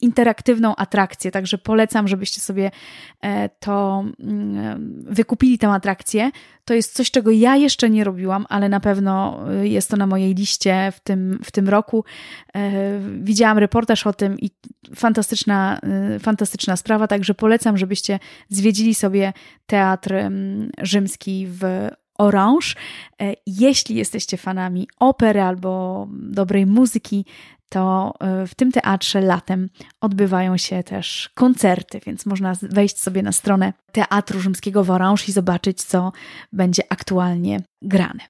interaktywną 0.00 0.76
atrakcję, 0.76 1.31
także 1.31 1.59
polecam, 1.59 2.09
żebyście 2.09 2.41
sobie 2.41 2.71
e, 3.23 3.49
to 3.49 4.05
mm, 4.21 5.05
wykupili 5.09 5.59
tę 5.59 5.69
atrakcję. 5.69 6.31
To 6.65 6.75
jest 6.75 6.95
coś, 6.95 7.11
czego 7.11 7.31
ja 7.31 7.57
jeszcze 7.57 7.91
nie 7.91 8.05
robiłam, 8.05 8.47
ale 8.49 8.69
na 8.69 8.81
pewno 8.81 9.41
e, 9.50 9.69
jest 9.69 9.91
to 9.91 9.97
na 9.97 10.07
mojej 10.07 10.35
liście 10.35 10.93
w 10.97 11.00
tym, 11.00 11.41
w 11.45 11.50
tym 11.50 11.69
roku. 11.69 12.05
E, 12.55 12.71
widziałam 13.21 13.59
reportaż 13.59 14.07
o 14.07 14.12
tym 14.12 14.41
i 14.41 14.50
fantastyczna, 14.95 15.81
fantastyczna 16.21 16.76
sprawa, 16.76 17.07
także 17.07 17.35
polecam, 17.35 17.79
żebyście 17.79 18.19
zwiedzili 18.49 18.95
sobie 18.95 19.33
teatr 19.67 20.15
mm, 20.15 20.71
rzymski 20.83 21.47
w 21.50 21.88
Orange. 22.19 22.67
Jeśli 23.47 23.97
jesteście 23.97 24.37
fanami 24.37 24.88
opery 24.99 25.43
albo 25.43 26.07
dobrej 26.11 26.67
muzyki, 26.67 27.25
to 27.68 28.14
e, 28.20 28.46
w 28.46 28.54
tym 28.54 28.73
teatrze 28.73 29.20
latem 29.20 29.68
odbywają 30.00 30.56
się 30.56 30.82
też 30.82 31.30
koncerty, 31.35 32.00
więc 32.06 32.26
można 32.26 32.52
wejść 32.62 32.99
sobie 32.99 33.23
na 33.23 33.32
stronę 33.32 33.73
Teatru 33.92 34.40
Rzymskiego 34.40 34.85
w 34.85 34.90
Orange 34.90 35.25
i 35.28 35.32
zobaczyć, 35.32 35.82
co 35.82 36.12
będzie 36.52 36.82
aktualnie 36.88 37.61
grane. 37.82 38.20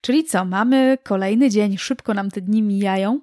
Czyli 0.00 0.24
co, 0.24 0.44
mamy 0.44 0.98
kolejny 1.02 1.50
dzień, 1.50 1.78
szybko 1.78 2.14
nam 2.14 2.30
te 2.30 2.40
dni 2.40 2.62
mijają, 2.62 3.20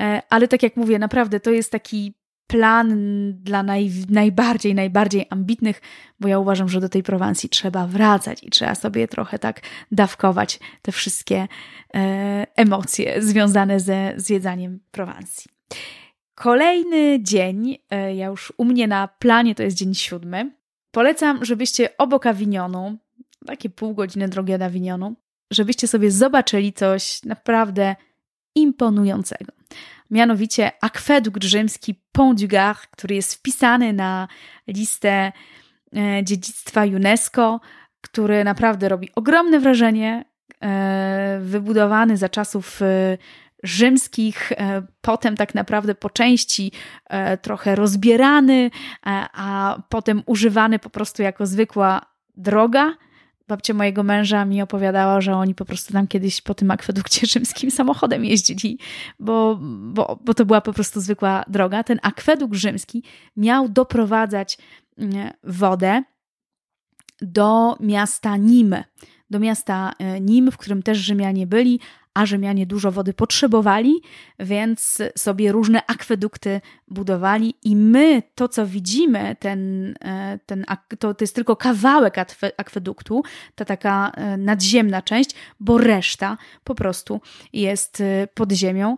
e, 0.00 0.22
ale 0.30 0.48
tak 0.48 0.62
jak 0.62 0.76
mówię, 0.76 0.98
naprawdę 0.98 1.40
to 1.40 1.50
jest 1.50 1.72
taki 1.72 2.17
plan 2.48 2.98
dla 3.42 3.62
naj, 3.62 3.90
najbardziej, 4.08 4.74
najbardziej 4.74 5.26
ambitnych, 5.30 5.80
bo 6.20 6.28
ja 6.28 6.38
uważam, 6.38 6.68
że 6.68 6.80
do 6.80 6.88
tej 6.88 7.02
Prowansji 7.02 7.48
trzeba 7.48 7.86
wracać 7.86 8.44
i 8.44 8.50
trzeba 8.50 8.74
sobie 8.74 9.08
trochę 9.08 9.38
tak 9.38 9.60
dawkować 9.92 10.60
te 10.82 10.92
wszystkie 10.92 11.48
e, 11.94 12.46
emocje 12.56 13.22
związane 13.22 13.80
ze 13.80 14.12
zwiedzaniem 14.16 14.80
Prowansji. 14.90 15.50
Kolejny 16.34 17.22
dzień, 17.22 17.78
e, 17.90 18.14
ja 18.14 18.26
już 18.26 18.52
u 18.56 18.64
mnie 18.64 18.88
na 18.88 19.08
planie 19.08 19.54
to 19.54 19.62
jest 19.62 19.76
dzień 19.76 19.94
siódmy. 19.94 20.50
Polecam, 20.90 21.44
żebyście 21.44 21.96
obok 21.98 22.26
Awinionu, 22.26 22.98
takie 23.46 23.70
pół 23.70 23.94
godziny 23.94 24.28
drogi 24.28 24.54
od 24.54 24.62
Awinionu, 24.62 25.14
żebyście 25.50 25.88
sobie 25.88 26.10
zobaczyli 26.10 26.72
coś 26.72 27.22
naprawdę 27.24 27.96
imponującego 28.54 29.52
mianowicie 30.10 30.72
akwedukt 30.80 31.44
rzymski 31.44 31.94
Pont 32.12 32.40
du 32.40 32.48
Gard, 32.48 32.86
który 32.86 33.14
jest 33.14 33.34
wpisany 33.34 33.92
na 33.92 34.28
listę 34.66 35.32
e, 35.96 36.24
dziedzictwa 36.24 36.84
UNESCO, 36.84 37.60
który 38.00 38.44
naprawdę 38.44 38.88
robi 38.88 39.08
ogromne 39.14 39.60
wrażenie, 39.60 40.24
e, 40.62 41.38
wybudowany 41.42 42.16
za 42.16 42.28
czasów 42.28 42.82
e, 42.82 43.18
rzymskich, 43.62 44.52
potem 45.00 45.36
tak 45.36 45.54
naprawdę 45.54 45.94
po 45.94 46.10
części 46.10 46.72
trochę 47.42 47.74
rozbierany, 47.74 48.70
a 49.32 49.78
potem 49.88 50.22
używany 50.26 50.78
po 50.78 50.90
prostu 50.90 51.22
jako 51.22 51.46
zwykła 51.46 52.00
droga 52.36 52.94
babcia 53.48 53.74
mojego 53.74 54.02
męża 54.02 54.44
mi 54.44 54.62
opowiadała, 54.62 55.20
że 55.20 55.36
oni 55.36 55.54
po 55.54 55.64
prostu 55.64 55.92
tam 55.92 56.06
kiedyś 56.06 56.40
po 56.40 56.54
tym 56.54 56.70
akwedukcie 56.70 57.26
rzymskim 57.32 57.70
samochodem 57.70 58.24
jeździli, 58.24 58.78
bo, 59.20 59.58
bo, 59.60 60.18
bo 60.24 60.34
to 60.34 60.44
była 60.44 60.60
po 60.60 60.72
prostu 60.72 61.00
zwykła 61.00 61.44
droga. 61.48 61.84
Ten 61.84 61.98
akwedukt 62.02 62.54
rzymski 62.54 63.02
miał 63.36 63.68
doprowadzać 63.68 64.58
mm, 64.98 65.30
wodę 65.44 66.02
do 67.22 67.76
miasta 67.80 68.36
Nim, 68.36 68.76
do 69.30 69.38
miasta 69.38 69.92
e, 69.98 70.20
Nim, 70.20 70.50
w 70.50 70.56
którym 70.56 70.82
też 70.82 70.98
Rzymianie 70.98 71.46
byli, 71.46 71.80
a 72.18 72.26
Rzymianie 72.26 72.66
dużo 72.66 72.92
wody 72.92 73.14
potrzebowali, 73.14 74.00
więc 74.38 75.02
sobie 75.16 75.52
różne 75.52 75.86
akwedukty 75.86 76.60
budowali 76.88 77.54
i 77.64 77.76
my 77.76 78.22
to, 78.34 78.48
co 78.48 78.66
widzimy, 78.66 79.36
ten, 79.40 79.94
e, 80.00 80.38
ten, 80.46 80.64
to, 80.98 81.14
to 81.14 81.22
jest 81.22 81.34
tylko 81.34 81.56
kawałek 81.56 82.14
akweduktu, 82.56 83.22
ta 83.54 83.64
taka 83.64 84.10
e, 84.10 84.36
nadziemna 84.36 85.02
część, 85.02 85.30
bo 85.60 85.78
reszta 85.78 86.36
po 86.64 86.74
prostu 86.74 87.20
jest 87.52 88.00
e, 88.00 88.28
pod 88.34 88.52
ziemią. 88.52 88.96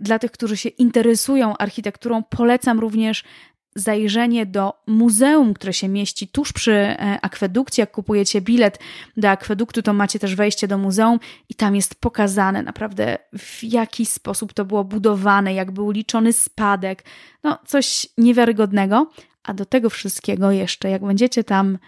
Dla 0.00 0.18
tych, 0.18 0.30
którzy 0.30 0.56
się 0.56 0.68
interesują 0.68 1.56
architekturą, 1.56 2.22
polecam 2.22 2.80
również 2.80 3.24
zajrzenie 3.74 4.46
do 4.46 4.72
muzeum, 4.86 5.54
które 5.54 5.72
się 5.72 5.88
mieści 5.88 6.28
tuż 6.28 6.52
przy 6.52 6.72
e, 6.72 7.18
akwedukcie. 7.22 7.82
Jak 7.82 7.90
kupujecie 7.90 8.40
bilet 8.40 8.78
do 9.16 9.30
akweduktu, 9.30 9.82
to 9.82 9.92
macie 9.92 10.18
też 10.18 10.34
wejście 10.34 10.68
do 10.68 10.78
muzeum 10.78 11.18
i 11.48 11.54
tam 11.54 11.76
jest 11.76 11.94
pokazane 11.94 12.62
naprawdę 12.62 13.18
w 13.38 13.64
jaki 13.64 14.06
sposób 14.06 14.52
to 14.52 14.64
było 14.64 14.84
budowane, 14.84 15.54
jak 15.54 15.70
był 15.70 15.90
liczony 15.90 16.32
spadek. 16.32 17.04
No, 17.44 17.58
coś 17.66 18.06
niewiarygodnego. 18.18 19.10
A 19.42 19.54
do 19.54 19.64
tego 19.64 19.90
wszystkiego 19.90 20.50
jeszcze, 20.50 20.90
jak 20.90 21.04
będziecie 21.04 21.44
tam 21.44 21.78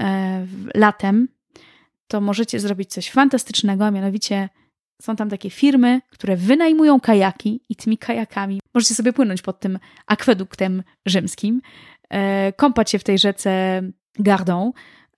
e, 0.00 0.46
latem, 0.74 1.28
to 2.06 2.20
możecie 2.20 2.60
zrobić 2.60 2.90
coś 2.90 3.10
fantastycznego, 3.10 3.86
a 3.86 3.90
mianowicie 3.90 4.48
są 5.02 5.16
tam 5.16 5.30
takie 5.30 5.50
firmy, 5.50 6.00
które 6.10 6.36
wynajmują 6.36 7.00
kajaki 7.00 7.60
i 7.68 7.76
tymi 7.76 7.98
kajakami 7.98 8.60
możecie 8.74 8.94
sobie 8.94 9.12
płynąć 9.12 9.42
pod 9.42 9.60
tym 9.60 9.78
akweduktem 10.06 10.82
rzymskim, 11.06 11.62
e, 12.10 12.52
kąpać 12.52 12.90
się 12.90 12.98
w 12.98 13.04
tej 13.04 13.18
rzece 13.18 13.82
Gardą. 14.18 14.72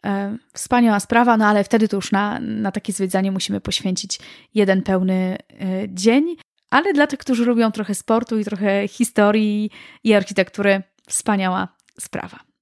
E, 0.06 0.36
wspaniała 0.52 1.00
sprawa, 1.00 1.36
no 1.36 1.46
ale 1.46 1.64
wtedy 1.64 1.88
to 1.88 1.96
już 1.96 2.12
na, 2.12 2.40
na 2.40 2.72
takie 2.72 2.92
zwiedzanie 2.92 3.32
musimy 3.32 3.60
poświęcić 3.60 4.18
jeden 4.54 4.82
pełny 4.82 5.36
e, 5.50 5.64
dzień. 5.88 6.36
Ale 6.70 6.92
dla 6.92 7.06
tych, 7.06 7.18
którzy 7.18 7.44
lubią 7.44 7.72
trochę 7.72 7.94
sportu 7.94 8.38
i 8.38 8.44
trochę 8.44 8.88
historii 8.88 9.70
i 10.04 10.14
architektury, 10.14 10.82
wspaniała 11.08 11.68
sprawa. 12.00 12.53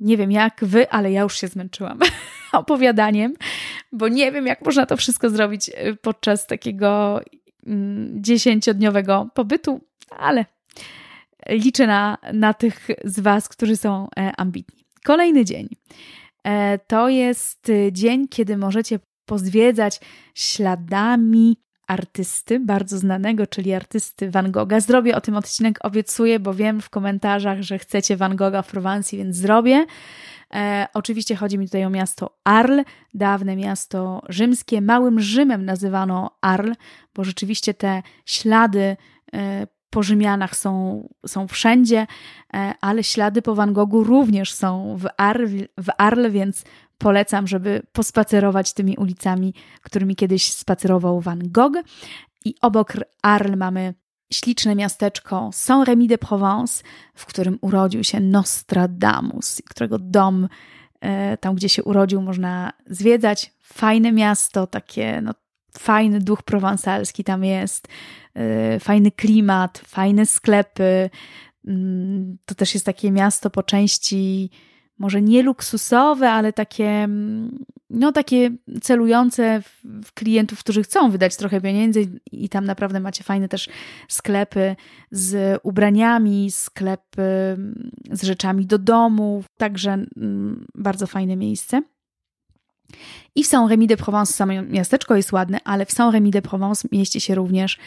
Nie 0.00 0.16
wiem 0.16 0.32
jak 0.32 0.60
wy, 0.62 0.90
ale 0.90 1.12
ja 1.12 1.22
już 1.22 1.40
się 1.40 1.48
zmęczyłam 1.48 1.98
opowiadaniem, 2.52 3.34
bo 3.92 4.08
nie 4.08 4.32
wiem, 4.32 4.46
jak 4.46 4.64
można 4.64 4.86
to 4.86 4.96
wszystko 4.96 5.30
zrobić 5.30 5.68
y, 5.68 5.96
podczas 6.02 6.46
takiego 6.46 7.20
mm, 7.66 8.22
dziesięciodniowego 8.22 9.28
pobytu, 9.34 9.80
ale 10.10 10.44
liczę 11.48 11.86
na, 11.86 12.18
na 12.32 12.54
tych 12.54 12.88
z 13.04 13.20
Was, 13.20 13.48
którzy 13.48 13.76
są 13.76 14.08
e, 14.18 14.32
ambitni. 14.36 14.84
Kolejny 15.04 15.44
dzień. 15.44 15.68
E, 16.44 16.78
to 16.78 17.08
jest 17.08 17.68
y, 17.68 17.90
dzień, 17.92 18.28
kiedy 18.28 18.56
możecie 18.56 18.98
pozwiedzać 19.24 20.00
śladami 20.34 21.56
artysty, 21.88 22.60
bardzo 22.60 22.98
znanego, 22.98 23.46
czyli 23.46 23.74
artysty 23.74 24.30
Van 24.30 24.52
Gogha. 24.52 24.80
Zrobię 24.80 25.16
o 25.16 25.20
tym 25.20 25.36
odcinek, 25.36 25.78
obiecuję, 25.82 26.40
bo 26.40 26.54
wiem 26.54 26.80
w 26.80 26.90
komentarzach, 26.90 27.62
że 27.62 27.78
chcecie 27.78 28.16
Van 28.16 28.36
Gogha 28.36 28.62
w 28.62 28.70
Prowansji, 28.70 29.18
więc 29.18 29.36
zrobię. 29.36 29.86
E, 30.54 30.88
oczywiście 30.94 31.36
chodzi 31.36 31.58
mi 31.58 31.66
tutaj 31.66 31.84
o 31.84 31.90
miasto 31.90 32.38
Arles, 32.44 32.86
dawne 33.14 33.56
miasto 33.56 34.22
rzymskie. 34.28 34.80
Małym 34.80 35.20
Rzymem 35.20 35.64
nazywano 35.64 36.30
Arles, 36.40 36.76
bo 37.14 37.24
rzeczywiście 37.24 37.74
te 37.74 38.02
ślady 38.26 38.96
e, 39.34 39.66
po 39.90 40.02
Rzymianach 40.02 40.56
są, 40.56 41.02
są 41.26 41.48
wszędzie, 41.48 42.06
e, 42.54 42.74
ale 42.80 43.04
ślady 43.04 43.42
po 43.42 43.54
Van 43.54 43.72
Goghu 43.72 44.04
również 44.04 44.52
są 44.52 44.96
w 44.98 45.06
Arle, 45.16 45.48
w 45.78 45.88
Arle, 45.98 46.30
więc 46.30 46.64
polecam, 46.98 47.46
żeby 47.46 47.82
pospacerować 47.92 48.72
tymi 48.72 48.96
ulicami, 48.96 49.54
którymi 49.82 50.16
kiedyś 50.16 50.52
spacerował 50.52 51.20
Van 51.20 51.40
Gogh. 51.44 51.76
I 52.44 52.54
obok 52.60 52.92
Arles 53.22 53.58
mamy 53.58 53.94
śliczne 54.32 54.74
miasteczko 54.74 55.50
Saint-Rémy 55.52 56.06
de 56.06 56.18
Provence, 56.18 56.84
w 57.14 57.26
którym 57.26 57.58
urodził 57.60 58.04
się 58.04 58.20
Nostradamus, 58.20 59.62
którego 59.70 59.98
dom, 59.98 60.48
e, 61.00 61.36
tam 61.36 61.54
gdzie 61.54 61.68
się 61.68 61.84
urodził, 61.84 62.22
można 62.22 62.72
zwiedzać. 62.86 63.52
Fajne 63.62 64.12
miasto, 64.12 64.66
takie 64.66 65.20
no, 65.22 65.32
fajny 65.78 66.20
duch 66.20 66.42
prowansalski 66.42 67.24
tam 67.24 67.44
jest, 67.44 67.88
y, 68.76 68.80
fajny 68.80 69.10
klimat, 69.10 69.78
fajne 69.78 70.26
sklepy. 70.26 71.10
Mm, 71.66 72.38
to 72.44 72.54
też 72.54 72.74
jest 72.74 72.86
takie 72.86 73.10
miasto 73.10 73.50
po 73.50 73.62
części 73.62 74.50
może 74.98 75.22
nie 75.22 75.42
luksusowe, 75.42 76.30
ale 76.30 76.52
takie, 76.52 76.88
mm, 76.88 77.64
no 77.90 78.12
takie 78.12 78.50
celujące 78.82 79.62
w 80.04 80.12
klientów, 80.14 80.58
którzy 80.58 80.82
chcą 80.82 81.10
wydać 81.10 81.36
trochę 81.36 81.60
pieniędzy 81.60 82.20
i 82.32 82.48
tam 82.48 82.64
naprawdę 82.64 83.00
macie 83.00 83.24
fajne 83.24 83.48
też 83.48 83.68
sklepy 84.08 84.76
z 85.10 85.60
ubraniami, 85.62 86.50
sklepy 86.50 87.22
mm, 87.22 87.90
z 88.10 88.22
rzeczami 88.22 88.66
do 88.66 88.78
domu, 88.78 89.44
także 89.56 89.98
bardzo 90.74 91.06
fajne 91.06 91.36
miejsce. 91.36 91.82
I 93.34 93.44
w 93.44 93.46
Saint-Rémy 93.46 93.86
de 93.86 93.96
Provence 93.96 94.32
samo 94.32 94.62
miasteczko 94.62 95.16
jest 95.16 95.32
ładne, 95.32 95.58
ale 95.64 95.86
w 95.86 95.90
Saint-Rémy 95.90 96.30
de 96.30 96.42
Provence 96.42 96.88
mieści 96.92 97.20
się 97.20 97.34
również 97.34 97.78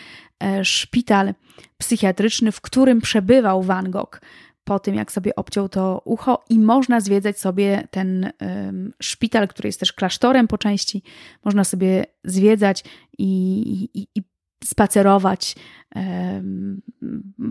e, 0.43 0.65
szpital 0.65 1.33
psychiatryczny, 1.77 2.51
w 2.51 2.61
którym 2.61 3.01
przebywał 3.01 3.63
Van 3.63 3.91
Gogh 3.91 4.21
po 4.63 4.79
tym, 4.79 4.95
jak 4.95 5.11
sobie 5.11 5.35
obciął 5.35 5.69
to 5.69 6.01
ucho 6.05 6.43
i 6.49 6.59
można 6.59 6.99
zwiedzać 6.99 7.39
sobie 7.39 7.87
ten 7.91 8.31
um, 8.41 8.93
szpital, 9.01 9.47
który 9.47 9.67
jest 9.67 9.79
też 9.79 9.93
klasztorem 9.93 10.47
po 10.47 10.57
części. 10.57 11.03
Można 11.45 11.63
sobie 11.63 12.05
zwiedzać 12.23 12.83
i, 13.17 13.89
i, 13.93 14.07
i 14.15 14.23
spacerować 14.63 15.55
um, 15.95 16.81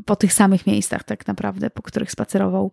po 0.07 0.17
tych 0.17 0.33
samych 0.33 0.67
miejscach 0.67 1.05
tak 1.05 1.27
naprawdę, 1.27 1.71
po 1.71 1.83
których 1.83 2.11
spacerował 2.11 2.73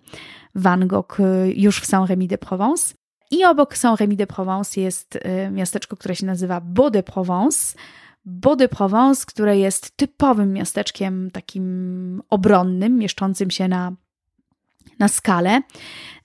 Van 0.56 0.88
Gogh 0.88 1.19
e, 1.19 1.52
już 1.52 1.80
w 1.80 1.86
Saint-Rémy 1.86 2.28
de 2.28 2.38
Provence. 2.38 2.95
I 3.32 3.45
obok 3.45 3.78
Saint-Rémy 3.78 4.15
de 4.15 4.28
Provence 4.28 4.82
jest 4.82 5.15
y, 5.15 5.52
miasteczko, 5.52 5.97
które 5.97 6.15
się 6.15 6.26
nazywa 6.26 6.62
Beau 6.62 6.89
de 6.89 7.04
Provence. 7.04 7.78
Beau 8.26 8.56
de 8.56 8.67
Provence, 8.67 9.26
które 9.28 9.58
jest 9.58 9.97
typowym 9.97 10.54
miasteczkiem 10.54 11.32
takim 11.32 12.21
obronnym, 12.30 12.97
mieszczącym 12.97 13.52
się 13.52 13.67
na, 13.67 13.95
na 15.00 15.08
skale. 15.08 15.62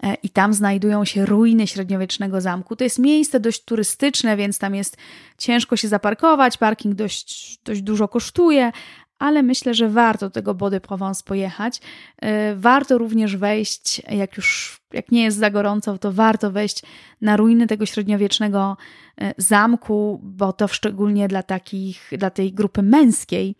E, 0.03 0.15
I 0.15 0.31
tam 0.31 0.55
znajdują 0.55 1.05
się 1.05 1.27
ruiny 1.27 1.67
średniowiecznego 1.67 2.41
zamku. 2.41 2.77
To 2.77 2.85
jest 2.85 2.99
miejsce 2.99 3.41
dość 3.41 3.65
turystyczne, 3.65 4.37
więc 4.37 4.59
tam 4.59 4.75
jest 4.75 4.97
ciężko 5.39 5.77
się 5.77 5.89
zaparkować. 5.89 6.59
Parking 6.59 6.95
dość, 6.95 7.59
dość 7.65 7.83
dużo 7.83 8.09
kosztuje, 8.09 8.73
ale 9.19 9.43
myślę, 9.43 9.75
że 9.75 9.89
warto 9.89 10.27
do 10.27 10.31
tego 10.31 10.55
Body 10.55 10.81
Provence 10.81 11.23
pojechać. 11.25 11.81
E, 12.23 12.57
warto 12.57 12.99
również 12.99 13.37
wejść, 13.37 14.03
jak 14.11 14.37
już 14.37 14.81
jak 14.93 15.13
nie 15.13 15.23
jest 15.23 15.39
za 15.39 15.51
gorąco, 15.51 15.99
to 15.99 16.13
warto 16.13 16.51
wejść 16.51 16.83
na 17.21 17.37
ruiny 17.37 17.67
tego 17.67 17.87
średniowiecznego 17.87 18.77
e, 19.21 19.35
zamku, 19.37 20.21
bo 20.23 20.53
to 20.53 20.69
szczególnie 20.69 21.29
dla 21.29 21.43
takich, 21.43 22.11
dla 22.19 22.31
tej 22.31 22.53
grupy 22.53 22.83
męskiej 22.83 23.57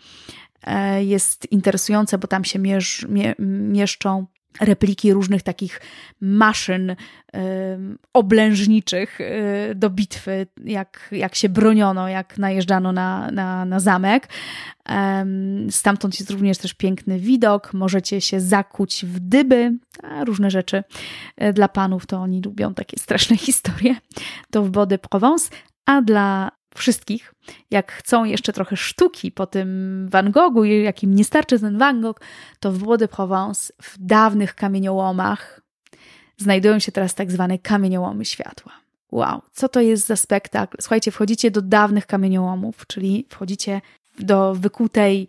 jest 0.99 1.53
interesujące, 1.53 2.19
bo 2.19 2.29
tam 2.29 2.45
się 2.45 2.59
mieszczą 3.39 4.27
repliki 4.61 5.13
różnych 5.13 5.43
takich 5.43 5.81
maszyn 6.21 6.97
oblężniczych 8.13 9.21
y, 9.21 9.75
do 9.75 9.91
bitwy, 9.91 10.47
jak, 10.65 11.09
jak 11.13 11.35
się 11.35 11.49
broniono, 11.49 12.09
jak 12.09 12.39
najeżdżano 12.39 12.93
na, 12.93 13.31
na, 13.31 13.65
na 13.65 13.81
zamek. 13.81 14.29
Stamtąd 15.71 16.21
jest 16.21 16.31
również 16.31 16.59
też 16.59 16.75
piękny 16.75 17.19
widok. 17.19 17.75
Możecie 17.75 18.21
się 18.21 18.41
zakuć 18.41 19.05
w 19.05 19.21
dyby, 19.21 19.73
różne 20.25 20.51
rzeczy. 20.51 20.85
E, 21.37 21.53
dla 21.53 21.69
panów 21.69 22.07
to 22.07 22.17
oni 22.17 22.43
lubią 22.43 22.75
takie 22.75 22.99
straszne 22.99 23.37
historie. 23.47 23.97
To 24.51 24.63
w 24.63 24.71
Body 24.71 24.99
Provence, 24.99 25.51
a 25.87 26.03
dla 26.03 26.51
wszystkich, 26.75 27.35
jak 27.71 27.93
chcą 27.93 28.25
jeszcze 28.25 28.53
trochę 28.53 28.77
sztuki 28.77 29.33
po 29.33 29.47
tym 29.47 30.09
Van 30.11 30.31
Goghu, 30.31 30.65
jakim 30.65 31.15
nie 31.15 31.25
starczy 31.25 31.61
ten 31.61 31.79
Van 31.79 32.01
Gogh, 32.01 32.21
to 32.61 32.73
w 32.73 32.79
Bois 32.79 32.99
de 32.99 33.09
Provence, 33.09 33.73
w 33.83 33.97
dawnych 33.99 34.55
kamieniołomach, 34.55 35.61
znajdują 36.37 36.79
się 36.79 36.93
teraz 36.93 37.15
tak 37.15 37.33
zwane 37.33 37.59
kamieniołomy 37.59 38.25
światła. 38.25 38.73
Wow, 39.13 39.43
co 39.53 39.69
to 39.69 39.81
jest 39.81 40.07
za 40.07 40.17
spektakl? 40.17 40.77
Słuchajcie, 40.81 41.11
wchodzicie 41.11 41.51
do 41.51 41.63
dawnych 41.63 42.07
kamieniołomów, 42.07 42.87
czyli 42.87 43.27
wchodzicie 43.29 43.81
do 44.19 44.55
wykutej, 44.55 45.29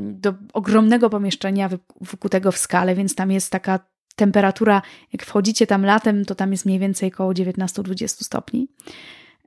do 0.00 0.34
ogromnego 0.52 1.10
pomieszczenia 1.10 1.70
wykutego 2.00 2.52
w 2.52 2.56
skale, 2.56 2.94
więc 2.94 3.14
tam 3.14 3.30
jest 3.30 3.52
taka 3.52 3.80
temperatura, 4.16 4.82
jak 5.12 5.24
wchodzicie 5.24 5.66
tam 5.66 5.84
latem, 5.84 6.24
to 6.24 6.34
tam 6.34 6.52
jest 6.52 6.66
mniej 6.66 6.78
więcej 6.78 7.12
około 7.12 7.32
19-20 7.32 8.06
stopni. 8.24 8.68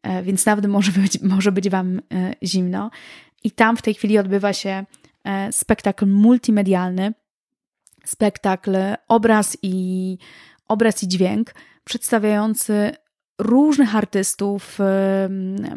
E, 0.03 0.23
więc 0.23 0.45
nawet 0.45 0.65
może 0.65 0.91
być, 0.91 1.21
może 1.35 1.51
być 1.51 1.69
Wam 1.69 1.97
e, 1.97 2.01
zimno. 2.43 2.91
I 3.43 3.51
tam 3.51 3.77
w 3.77 3.81
tej 3.81 3.93
chwili 3.93 4.17
odbywa 4.17 4.53
się 4.53 4.85
e, 5.23 5.51
spektakl 5.51 6.05
multimedialny, 6.05 7.13
spektakl 8.05 8.77
obraz 9.07 9.57
i, 9.61 10.17
obraz 10.67 11.03
i 11.03 11.07
dźwięk, 11.07 11.53
przedstawiający 11.83 12.91
różnych 13.39 13.95
artystów, 13.95 14.79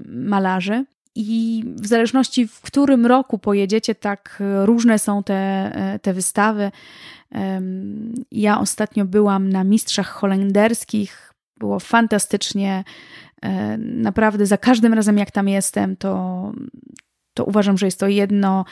malarzy. 0.06 0.84
I 1.14 1.64
w 1.66 1.86
zależności 1.86 2.48
w 2.48 2.60
którym 2.60 3.06
roku 3.06 3.38
pojedziecie, 3.38 3.94
tak 3.94 4.42
różne 4.64 4.98
są 4.98 5.22
te, 5.22 5.98
te 6.02 6.12
wystawy. 6.12 6.70
Ja 8.32 8.60
ostatnio 8.60 9.04
byłam 9.04 9.48
na 9.48 9.64
Mistrzach 9.64 10.08
Holenderskich. 10.08 11.34
Było 11.58 11.80
fantastycznie. 11.80 12.84
E, 13.42 13.78
naprawdę 13.78 14.46
za 14.46 14.58
każdym 14.58 14.94
razem, 14.94 15.18
jak 15.18 15.30
tam 15.30 15.48
jestem, 15.48 15.96
to, 15.96 16.52
to 17.34 17.44
uważam, 17.44 17.78
że 17.78 17.86
jest 17.86 18.00
to 18.00 18.08
jedno 18.08 18.64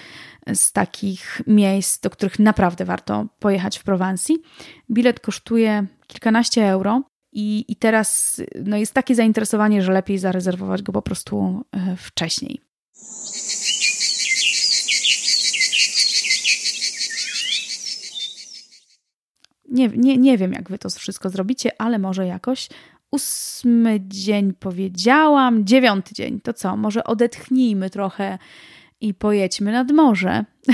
z 0.54 0.72
takich 0.72 1.42
miejsc, 1.46 2.00
do 2.00 2.10
których 2.10 2.38
naprawdę 2.38 2.84
warto 2.84 3.26
pojechać 3.38 3.78
w 3.78 3.84
Prowansji. 3.84 4.38
Bilet 4.90 5.20
kosztuje 5.20 5.86
kilkanaście 6.06 6.70
euro. 6.70 7.02
I, 7.32 7.64
I 7.68 7.76
teraz 7.76 8.40
no 8.64 8.76
jest 8.76 8.94
takie 8.94 9.14
zainteresowanie, 9.14 9.82
że 9.82 9.92
lepiej 9.92 10.18
zarezerwować 10.18 10.82
go 10.82 10.92
po 10.92 11.02
prostu 11.02 11.64
e, 11.72 11.96
wcześniej. 11.96 12.60
Nie, 19.68 19.88
nie, 19.88 20.18
nie 20.18 20.38
wiem, 20.38 20.52
jak 20.52 20.70
wy 20.70 20.78
to 20.78 20.90
wszystko 20.90 21.30
zrobicie, 21.30 21.70
ale 21.78 21.98
może 21.98 22.26
jakoś 22.26 22.68
ósmy 23.10 24.00
dzień 24.02 24.52
powiedziałam, 24.52 25.66
dziewiąty 25.66 26.14
dzień. 26.14 26.40
To 26.40 26.52
co? 26.52 26.76
Może 26.76 27.04
odetchnijmy 27.04 27.90
trochę 27.90 28.38
i 29.00 29.14
pojedźmy 29.14 29.72
nad 29.72 29.90
morze. 29.90 30.44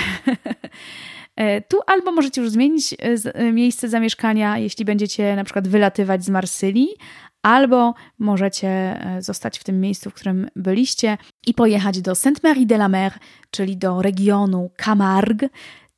E, 1.37 1.61
tu 1.61 1.79
albo 1.87 2.12
możecie 2.12 2.40
już 2.40 2.51
zmienić 2.51 2.92
e, 2.92 2.96
e, 3.35 3.53
miejsce 3.53 3.88
zamieszkania, 3.88 4.59
jeśli 4.59 4.85
będziecie 4.85 5.37
na 5.37 5.44
przykład 5.44 5.68
wylatywać 5.68 6.25
z 6.25 6.29
Marsylii, 6.29 6.88
albo 7.42 7.94
możecie 8.18 9.01
zostać 9.20 9.59
w 9.59 9.64
tym 9.64 9.81
miejscu, 9.81 10.11
w 10.11 10.14
którym 10.14 10.49
byliście 10.57 11.18
i 11.46 11.55
pojechać 11.55 12.01
do 12.01 12.12
Sainte-Marie 12.12 12.66
de 12.66 12.75
la 12.75 12.88
Mer, 12.88 13.12
czyli 13.51 13.77
do 13.77 14.03
regionu 14.03 14.70
Camargue, 14.77 15.49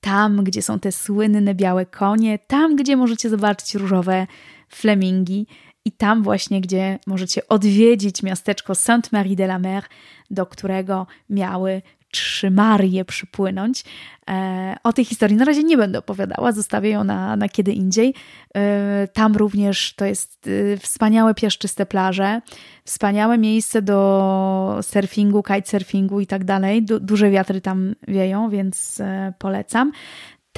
tam, 0.01 0.45
gdzie 0.45 0.63
są 0.63 0.79
te 0.79 0.93
słynne 0.93 1.55
białe 1.55 1.87
konie, 1.87 2.39
tam, 2.39 2.77
gdzie 2.77 2.97
możecie 2.97 3.29
zobaczyć 3.29 3.75
różowe 3.75 4.27
flemingi 4.69 5.47
i 5.89 5.93
tam 5.93 6.23
właśnie, 6.23 6.61
gdzie 6.61 6.99
możecie 7.07 7.49
odwiedzić 7.49 8.23
miasteczko 8.23 8.73
Sainte-Marie 8.73 9.37
de 9.37 9.45
la 9.45 9.59
Mer, 9.59 9.85
do 10.31 10.47
którego 10.47 11.07
miały 11.31 11.83
trzy 12.11 12.51
Marie 12.51 13.05
przypłynąć. 13.05 13.85
E, 14.31 14.77
o 14.85 14.93
tej 14.93 15.05
historii 15.05 15.37
na 15.37 15.45
razie 15.45 15.63
nie 15.63 15.77
będę 15.77 15.99
opowiadała, 15.99 16.53
zostawię 16.53 16.91
ją 16.91 17.05
na, 17.05 17.37
na 17.37 17.49
kiedy 17.49 17.73
indziej. 17.73 18.15
E, 18.57 19.09
tam 19.13 19.37
również 19.37 19.95
to 19.95 20.05
jest 20.05 20.49
e, 20.75 20.77
wspaniałe 20.77 21.35
piaszczyste 21.35 21.87
plaże, 21.87 22.41
wspaniałe 22.85 23.39
miejsce 23.39 23.83
do 23.83 24.79
surfingu, 24.83 25.43
kitesurfingu 25.43 26.21
i 26.21 26.27
tak 26.27 26.45
dalej. 26.45 26.83
Du 26.83 27.01
duże 27.01 27.31
wiatry 27.31 27.61
tam 27.61 27.95
wieją, 28.09 28.51
więc 28.51 29.03
polecam. 29.39 29.93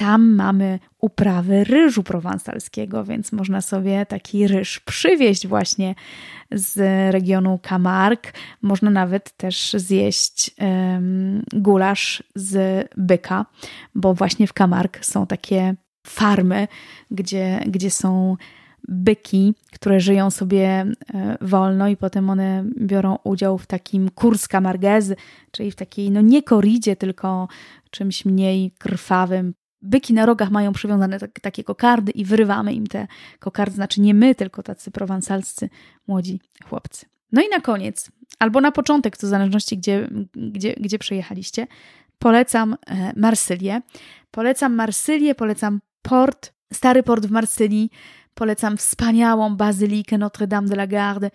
Tam 0.01 0.35
mamy 0.35 0.79
uprawy 0.99 1.63
ryżu 1.63 2.03
prowansalskiego, 2.03 3.03
więc 3.03 3.31
można 3.31 3.61
sobie 3.61 4.05
taki 4.05 4.47
ryż 4.47 4.79
przywieźć 4.79 5.47
właśnie 5.47 5.95
z 6.51 6.77
regionu 7.13 7.59
Camargue. 7.69 8.31
Można 8.61 8.89
nawet 8.89 9.37
też 9.37 9.73
zjeść 9.73 10.51
um, 10.59 11.43
gulasz 11.53 12.23
z 12.35 12.87
byka, 12.97 13.45
bo 13.95 14.13
właśnie 14.13 14.47
w 14.47 14.53
Camargue 14.53 14.99
są 15.01 15.27
takie 15.27 15.75
farmy, 16.07 16.67
gdzie, 17.11 17.59
gdzie 17.67 17.91
są 17.91 18.37
byki, 18.87 19.53
które 19.71 19.99
żyją 19.99 20.29
sobie 20.29 20.85
e, 21.13 21.37
wolno 21.41 21.87
i 21.87 21.97
potem 21.97 22.29
one 22.29 22.65
biorą 22.77 23.17
udział 23.23 23.57
w 23.57 23.67
takim 23.67 24.09
kurs 24.09 24.47
camarguez, 24.47 25.13
czyli 25.51 25.71
w 25.71 25.75
takiej, 25.75 26.11
no 26.11 26.21
nie 26.21 26.43
koridzie, 26.43 26.95
tylko 26.95 27.47
czymś 27.91 28.25
mniej 28.25 28.71
krwawym. 28.71 29.53
Byki 29.81 30.13
na 30.13 30.25
rogach 30.25 30.51
mają 30.51 30.73
przywiązane 30.73 31.19
tak, 31.19 31.39
takie 31.39 31.63
kokardy 31.63 32.11
i 32.11 32.25
wyrywamy 32.25 32.73
im 32.73 32.87
te 32.87 33.07
kokardy, 33.39 33.75
znaczy 33.75 34.01
nie 34.01 34.13
my, 34.13 34.35
tylko 34.35 34.63
tacy 34.63 34.91
prowansalscy 34.91 35.69
młodzi 36.07 36.41
chłopcy. 36.69 37.05
No 37.31 37.41
i 37.41 37.49
na 37.49 37.61
koniec, 37.61 38.11
albo 38.39 38.61
na 38.61 38.71
początek, 38.71 39.17
to 39.17 39.27
w 39.27 39.29
zależności 39.29 39.77
gdzie, 39.77 40.09
gdzie, 40.35 40.73
gdzie 40.73 40.99
przyjechaliście, 40.99 41.67
polecam 42.19 42.75
e, 42.87 43.13
Marsylię. 43.15 43.81
Polecam 44.31 44.75
Marsylię, 44.75 45.35
polecam 45.35 45.81
port, 46.01 46.53
stary 46.73 47.03
port 47.03 47.25
w 47.25 47.31
Marsylii, 47.31 47.89
Polecam 48.33 48.77
wspaniałą 48.77 49.55
bazylikę 49.55 50.17
Notre 50.17 50.47
Dame 50.47 50.67
de 50.67 50.75
la 50.75 50.87
Garde, 50.87 51.31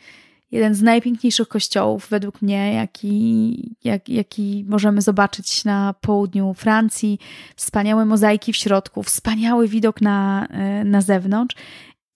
jeden 0.50 0.74
z 0.74 0.82
najpiękniejszych 0.82 1.48
kościołów 1.48 2.06
według 2.10 2.42
mnie, 2.42 2.72
jaki, 2.72 3.76
jak, 3.84 4.08
jaki 4.08 4.64
możemy 4.68 5.02
zobaczyć 5.02 5.64
na 5.64 5.94
południu 6.00 6.54
Francji. 6.54 7.18
Wspaniałe 7.56 8.04
mozaiki 8.04 8.52
w 8.52 8.56
środku, 8.56 9.02
wspaniały 9.02 9.68
widok 9.68 10.00
na, 10.00 10.46
e, 10.46 10.84
na 10.84 11.00
zewnątrz. 11.00 11.56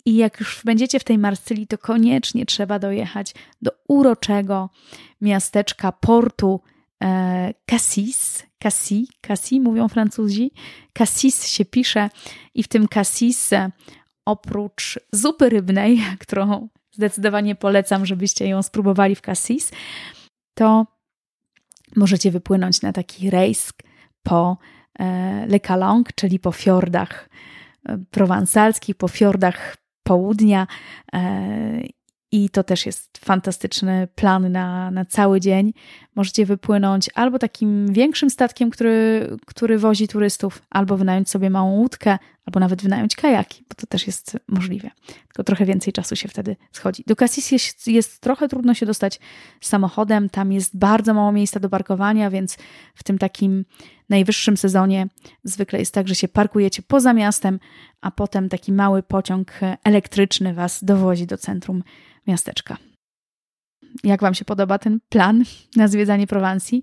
I 0.05 0.17
jak 0.17 0.41
już 0.41 0.63
będziecie 0.65 1.01
w 1.01 1.05
tej 1.05 1.19
Marsylii, 1.19 1.67
to 1.67 1.79
koniecznie 1.79 2.47
trzeba 2.47 2.79
dojechać 2.79 3.35
do 3.63 3.71
uroczego 3.89 4.71
miasteczka 5.21 5.93
portu 5.93 6.61
e, 7.03 7.55
Cassis. 7.67 8.43
Cassis, 8.59 9.09
Cassis 9.21 9.63
mówią 9.63 9.89
Francuzi. 9.89 10.51
Cassis 10.93 11.47
się 11.47 11.65
pisze 11.65 12.11
i 12.55 12.63
w 12.63 12.69
tym 12.69 12.89
Cassis 12.89 13.51
oprócz 14.25 14.99
zupy 15.13 15.49
rybnej, 15.49 16.01
którą 16.21 16.69
zdecydowanie 17.01 17.55
polecam, 17.55 18.07
żebyście 18.07 18.49
ją 18.49 18.63
spróbowali 18.63 19.15
w 19.15 19.21
Cassis, 19.21 19.71
to 20.55 20.87
możecie 21.97 22.31
wypłynąć 22.31 22.83
na 22.83 22.93
taki 22.93 23.31
rejs 23.31 23.73
po 24.23 24.57
e, 24.99 25.47
Le 25.47 25.61
Calanque, 25.61 26.13
czyli 26.15 26.39
po 26.39 26.53
fiordach 26.53 27.29
e, 27.89 27.99
prowansalskich, 28.11 28.97
po 28.97 29.09
fiordach 29.09 29.77
południa 30.03 30.67
e, 31.13 31.81
i 32.33 32.51
to 32.51 32.65
też 32.65 32.87
jest 32.87 33.19
fantastyczny 33.19 34.09
plan 34.15 34.53
na, 34.53 34.91
na 34.91 35.05
cały 35.05 35.41
dzień. 35.41 35.73
Możecie 36.15 36.47
wypłynąć 36.47 37.11
albo 37.15 37.39
takim 37.39 37.93
większym 37.93 38.31
statkiem, 38.31 38.71
który, 38.71 39.29
który 39.47 39.79
wozi 39.79 40.09
turystów, 40.09 40.63
albo 40.71 40.97
wynająć 40.97 41.31
sobie 41.31 41.51
małą 41.51 41.71
łódkę, 41.71 42.19
albo 42.51 42.61
nawet 42.61 42.83
wynająć 42.83 43.17
kajaki, 43.17 43.65
bo 43.69 43.75
to 43.75 43.87
też 43.87 44.07
jest 44.07 44.39
możliwe. 44.49 44.91
Tylko 45.29 45.45
trochę 45.45 45.65
więcej 45.65 45.93
czasu 45.93 46.17
się 46.17 46.29
wtedy 46.29 46.57
schodzi. 46.73 47.05
Do 47.07 47.17
Cassis 47.17 47.51
jest, 47.51 47.87
jest 47.87 48.21
trochę 48.21 48.49
trudno 48.49 48.75
się 48.75 48.87
dostać 48.87 49.21
samochodem, 49.61 50.29
tam 50.29 50.53
jest 50.53 50.79
bardzo 50.79 51.15
mało 51.15 51.33
miejsca 51.33 51.61
do 51.61 51.69
parkowania, 51.69 52.31
więc 52.31 52.59
w 52.95 53.05
tym 53.05 53.19
takim 53.19 53.65
najwyższym 54.09 54.57
sezonie 54.57 55.07
zwykle 55.45 55.79
jest 55.79 55.95
tak, 55.95 56.09
że 56.09 56.15
się 56.15 56.29
parkujecie 56.29 56.83
poza 56.83 57.13
miastem, 57.13 57.61
a 58.01 58.11
potem 58.11 58.49
taki 58.49 58.73
mały 58.73 59.03
pociąg 59.03 59.53
elektryczny 59.85 60.55
was 60.55 60.85
dowozi 60.85 61.27
do 61.27 61.37
centrum 61.37 61.83
miasteczka. 62.27 62.77
Jak 64.05 64.21
Wam 64.21 64.35
się 64.35 64.45
podoba 64.45 64.79
ten 64.79 64.99
plan 65.09 65.45
na 65.77 65.89
zwiedzanie 65.89 66.27
Prowansji? 66.27 66.83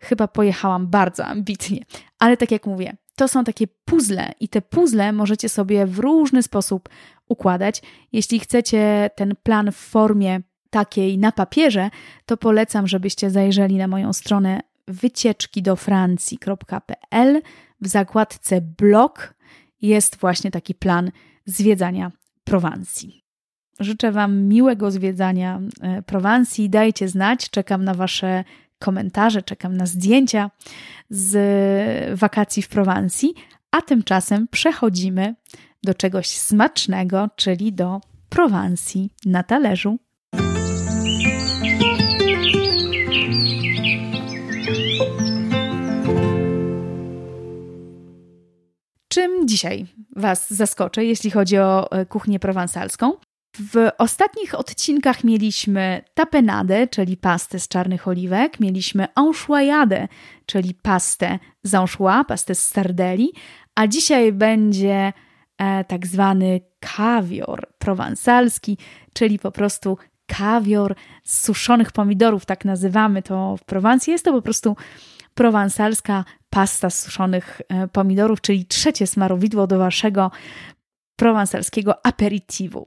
Chyba 0.00 0.28
pojechałam 0.28 0.86
bardzo 0.86 1.26
ambitnie, 1.26 1.84
ale 2.18 2.36
tak 2.36 2.50
jak 2.50 2.66
mówię, 2.66 2.96
to 3.18 3.28
są 3.28 3.44
takie 3.44 3.66
puzzle 3.84 4.32
i 4.40 4.48
te 4.48 4.62
puzzle 4.62 5.12
możecie 5.12 5.48
sobie 5.48 5.86
w 5.86 5.98
różny 5.98 6.42
sposób 6.42 6.88
układać. 7.28 7.82
Jeśli 8.12 8.40
chcecie 8.40 9.10
ten 9.16 9.34
plan 9.42 9.72
w 9.72 9.76
formie 9.76 10.40
takiej 10.70 11.18
na 11.18 11.32
papierze, 11.32 11.90
to 12.26 12.36
polecam, 12.36 12.86
żebyście 12.86 13.30
zajrzeli 13.30 13.76
na 13.76 13.88
moją 13.88 14.12
stronę 14.12 14.60
wycieczki 14.88 15.62
do 15.62 15.76
Francji.pl. 15.76 17.42
W 17.80 17.88
zakładce 17.88 18.60
blog 18.60 19.34
jest 19.82 20.16
właśnie 20.16 20.50
taki 20.50 20.74
plan 20.74 21.10
zwiedzania 21.46 22.12
Prowansji. 22.44 23.24
Życzę 23.80 24.12
Wam 24.12 24.42
miłego 24.42 24.90
zwiedzania 24.90 25.60
e, 25.80 26.02
Prowansji. 26.02 26.70
Dajcie 26.70 27.08
znać, 27.08 27.50
czekam 27.50 27.84
na 27.84 27.94
Wasze 27.94 28.44
komentarze, 28.78 29.42
czekam 29.42 29.76
na 29.76 29.86
zdjęcia 29.86 30.50
z 31.10 32.18
wakacji 32.18 32.62
w 32.62 32.68
Prowansji, 32.68 33.34
a 33.70 33.82
tymczasem 33.82 34.48
przechodzimy 34.48 35.34
do 35.82 35.94
czegoś 35.94 36.28
smacznego, 36.28 37.28
czyli 37.36 37.72
do 37.72 38.00
Prowansji 38.28 39.10
na 39.26 39.42
talerzu. 39.42 39.98
Czym 49.08 49.48
dzisiaj 49.48 49.86
Was 50.16 50.54
zaskoczę, 50.54 51.04
jeśli 51.04 51.30
chodzi 51.30 51.58
o 51.58 51.92
e, 51.92 52.06
kuchnię 52.06 52.38
prowansalską? 52.38 53.12
W 53.60 53.90
ostatnich 53.98 54.54
odcinkach 54.54 55.24
mieliśmy 55.24 56.02
tapenadę, 56.14 56.86
czyli 56.86 57.16
pastę 57.16 57.58
z 57.58 57.68
czarnych 57.68 58.08
oliwek, 58.08 58.60
mieliśmy 58.60 59.06
anchoisade, 59.14 60.08
czyli 60.46 60.74
pastę 60.74 61.38
z 61.62 61.74
anchois, 61.74 62.26
pastę 62.28 62.54
z 62.54 62.66
sardeli, 62.66 63.32
a 63.74 63.86
dzisiaj 63.86 64.32
będzie 64.32 65.12
e, 65.58 65.84
tak 65.84 66.06
zwany 66.06 66.60
kawior 66.80 67.68
prowansalski, 67.78 68.78
czyli 69.12 69.38
po 69.38 69.52
prostu 69.52 69.98
kawior 70.26 70.94
z 71.24 71.44
suszonych 71.44 71.92
pomidorów, 71.92 72.46
tak 72.46 72.64
nazywamy 72.64 73.22
to 73.22 73.56
w 73.56 73.64
Prowansji. 73.64 74.10
Jest 74.10 74.24
to 74.24 74.32
po 74.32 74.42
prostu 74.42 74.76
prowansalska 75.34 76.24
pasta 76.50 76.90
z 76.90 77.04
suszonych 77.04 77.60
e, 77.68 77.88
pomidorów, 77.88 78.40
czyli 78.40 78.66
trzecie 78.66 79.06
smarowidło 79.06 79.66
do 79.66 79.78
waszego 79.78 80.30
prowansalskiego 81.16 82.06
aperitivu. 82.06 82.86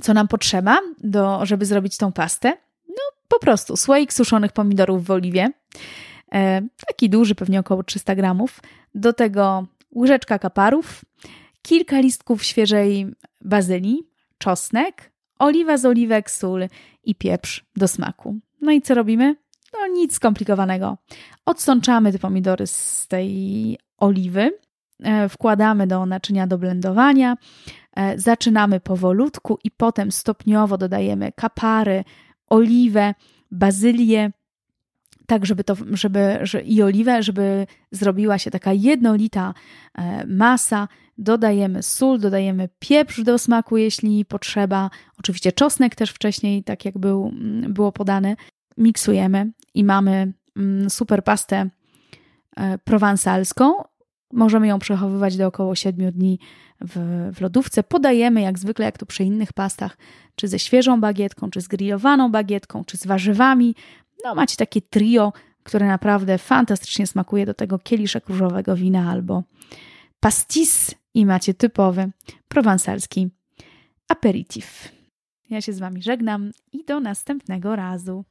Co 0.00 0.14
nam 0.14 0.28
potrzeba, 0.28 0.78
do, 0.98 1.46
żeby 1.46 1.66
zrobić 1.66 1.96
tą 1.96 2.12
pastę? 2.12 2.52
No 2.88 3.02
po 3.28 3.38
prostu 3.38 3.76
słoik 3.76 4.12
suszonych 4.12 4.52
pomidorów 4.52 5.04
w 5.04 5.10
oliwie, 5.10 5.50
e, 6.32 6.62
taki 6.86 7.10
duży, 7.10 7.34
pewnie 7.34 7.60
około 7.60 7.82
300 7.82 8.14
gramów. 8.14 8.60
Do 8.94 9.12
tego 9.12 9.66
łyżeczka 9.96 10.38
kaparów, 10.38 11.04
kilka 11.62 12.00
listków 12.00 12.44
świeżej 12.44 13.06
bazylii, 13.40 14.08
czosnek, 14.38 15.12
oliwa 15.38 15.76
z 15.76 15.84
oliwek, 15.84 16.30
sól 16.30 16.68
i 17.04 17.14
pieprz 17.14 17.64
do 17.76 17.88
smaku. 17.88 18.38
No 18.60 18.72
i 18.72 18.82
co 18.82 18.94
robimy? 18.94 19.36
No 19.72 19.86
nic 19.86 20.14
skomplikowanego. 20.14 20.98
Odsączamy 21.46 22.12
te 22.12 22.18
pomidory 22.18 22.66
z 22.66 23.06
tej 23.08 23.78
oliwy, 23.98 24.58
e, 25.02 25.28
wkładamy 25.28 25.86
do 25.86 26.06
naczynia 26.06 26.46
do 26.46 26.58
blendowania, 26.58 27.36
zaczynamy 28.16 28.80
powolutku 28.80 29.58
i 29.64 29.70
potem 29.70 30.12
stopniowo 30.12 30.78
dodajemy 30.78 31.32
kapary, 31.32 32.04
oliwę, 32.46 33.14
bazylię, 33.50 34.30
tak 35.26 35.46
żeby 35.46 35.64
to, 35.64 35.76
żeby, 35.92 36.38
że, 36.42 36.60
i 36.60 36.82
oliwę, 36.82 37.22
żeby 37.22 37.66
zrobiła 37.90 38.38
się 38.38 38.50
taka 38.50 38.72
jednolita 38.72 39.54
e, 39.94 40.26
masa. 40.26 40.88
Dodajemy 41.18 41.82
sól, 41.82 42.18
dodajemy 42.18 42.68
pieprz 42.78 43.20
do 43.20 43.38
smaku, 43.38 43.76
jeśli 43.76 44.24
potrzeba. 44.24 44.90
Oczywiście 45.18 45.52
czosnek 45.52 45.94
też 45.94 46.10
wcześniej, 46.10 46.64
tak 46.64 46.84
jak 46.84 46.98
był, 46.98 47.28
mm, 47.28 47.72
było 47.72 47.92
podane. 47.92 48.36
Miksujemy 48.76 49.52
i 49.74 49.84
mamy 49.84 50.32
mm, 50.56 50.90
super 50.90 51.24
pastę 51.24 51.70
e, 52.56 52.78
prowansalską. 52.78 53.74
Możemy 54.32 54.66
ją 54.66 54.78
przechowywać 54.78 55.36
do 55.36 55.46
około 55.46 55.74
7 55.74 56.12
dni 56.12 56.38
w, 56.80 57.30
w 57.34 57.40
lodówce. 57.40 57.82
Podajemy 57.82 58.40
jak 58.40 58.58
zwykle, 58.58 58.84
jak 58.84 58.98
to 58.98 59.06
przy 59.06 59.24
innych 59.24 59.52
pastach, 59.52 59.96
czy 60.34 60.48
ze 60.48 60.58
świeżą 60.58 61.00
bagietką, 61.00 61.50
czy 61.50 61.60
z 61.60 61.68
grillowaną 61.68 62.30
bagietką, 62.30 62.84
czy 62.84 62.96
z 62.96 63.06
warzywami. 63.06 63.74
No, 64.24 64.34
macie 64.34 64.56
takie 64.56 64.80
trio, 64.80 65.32
które 65.62 65.86
naprawdę 65.86 66.38
fantastycznie 66.38 67.06
smakuje 67.06 67.46
do 67.46 67.54
tego 67.54 67.78
kieliszek 67.78 68.28
różowego 68.28 68.76
wina 68.76 69.10
albo 69.10 69.42
pastis 70.20 70.94
i 71.14 71.26
macie 71.26 71.54
typowy 71.54 72.10
prowansalski 72.48 73.30
aperitif. 74.08 74.88
Ja 75.50 75.60
się 75.60 75.72
z 75.72 75.78
Wami 75.78 76.02
żegnam 76.02 76.50
i 76.72 76.84
do 76.84 77.00
następnego 77.00 77.76
razu. 77.76 78.24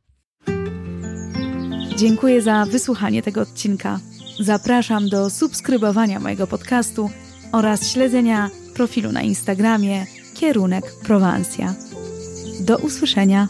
Dziękuję 1.98 2.42
za 2.42 2.66
wysłuchanie 2.66 3.22
tego 3.22 3.42
odcinka 3.42 4.00
zapraszam 4.44 5.10
do 5.10 5.30
subskrybowania 5.30 6.20
mojego 6.20 6.48
podcastu 6.48 7.10
oraz 7.52 7.88
śledzenia 7.88 8.50
profilu 8.74 9.12
na 9.12 9.22
Instagramie 9.22 10.06
Kierunek 10.34 10.86
Prowansja. 11.04 11.74
Do 12.60 12.78
usłyszenia. 12.78 13.48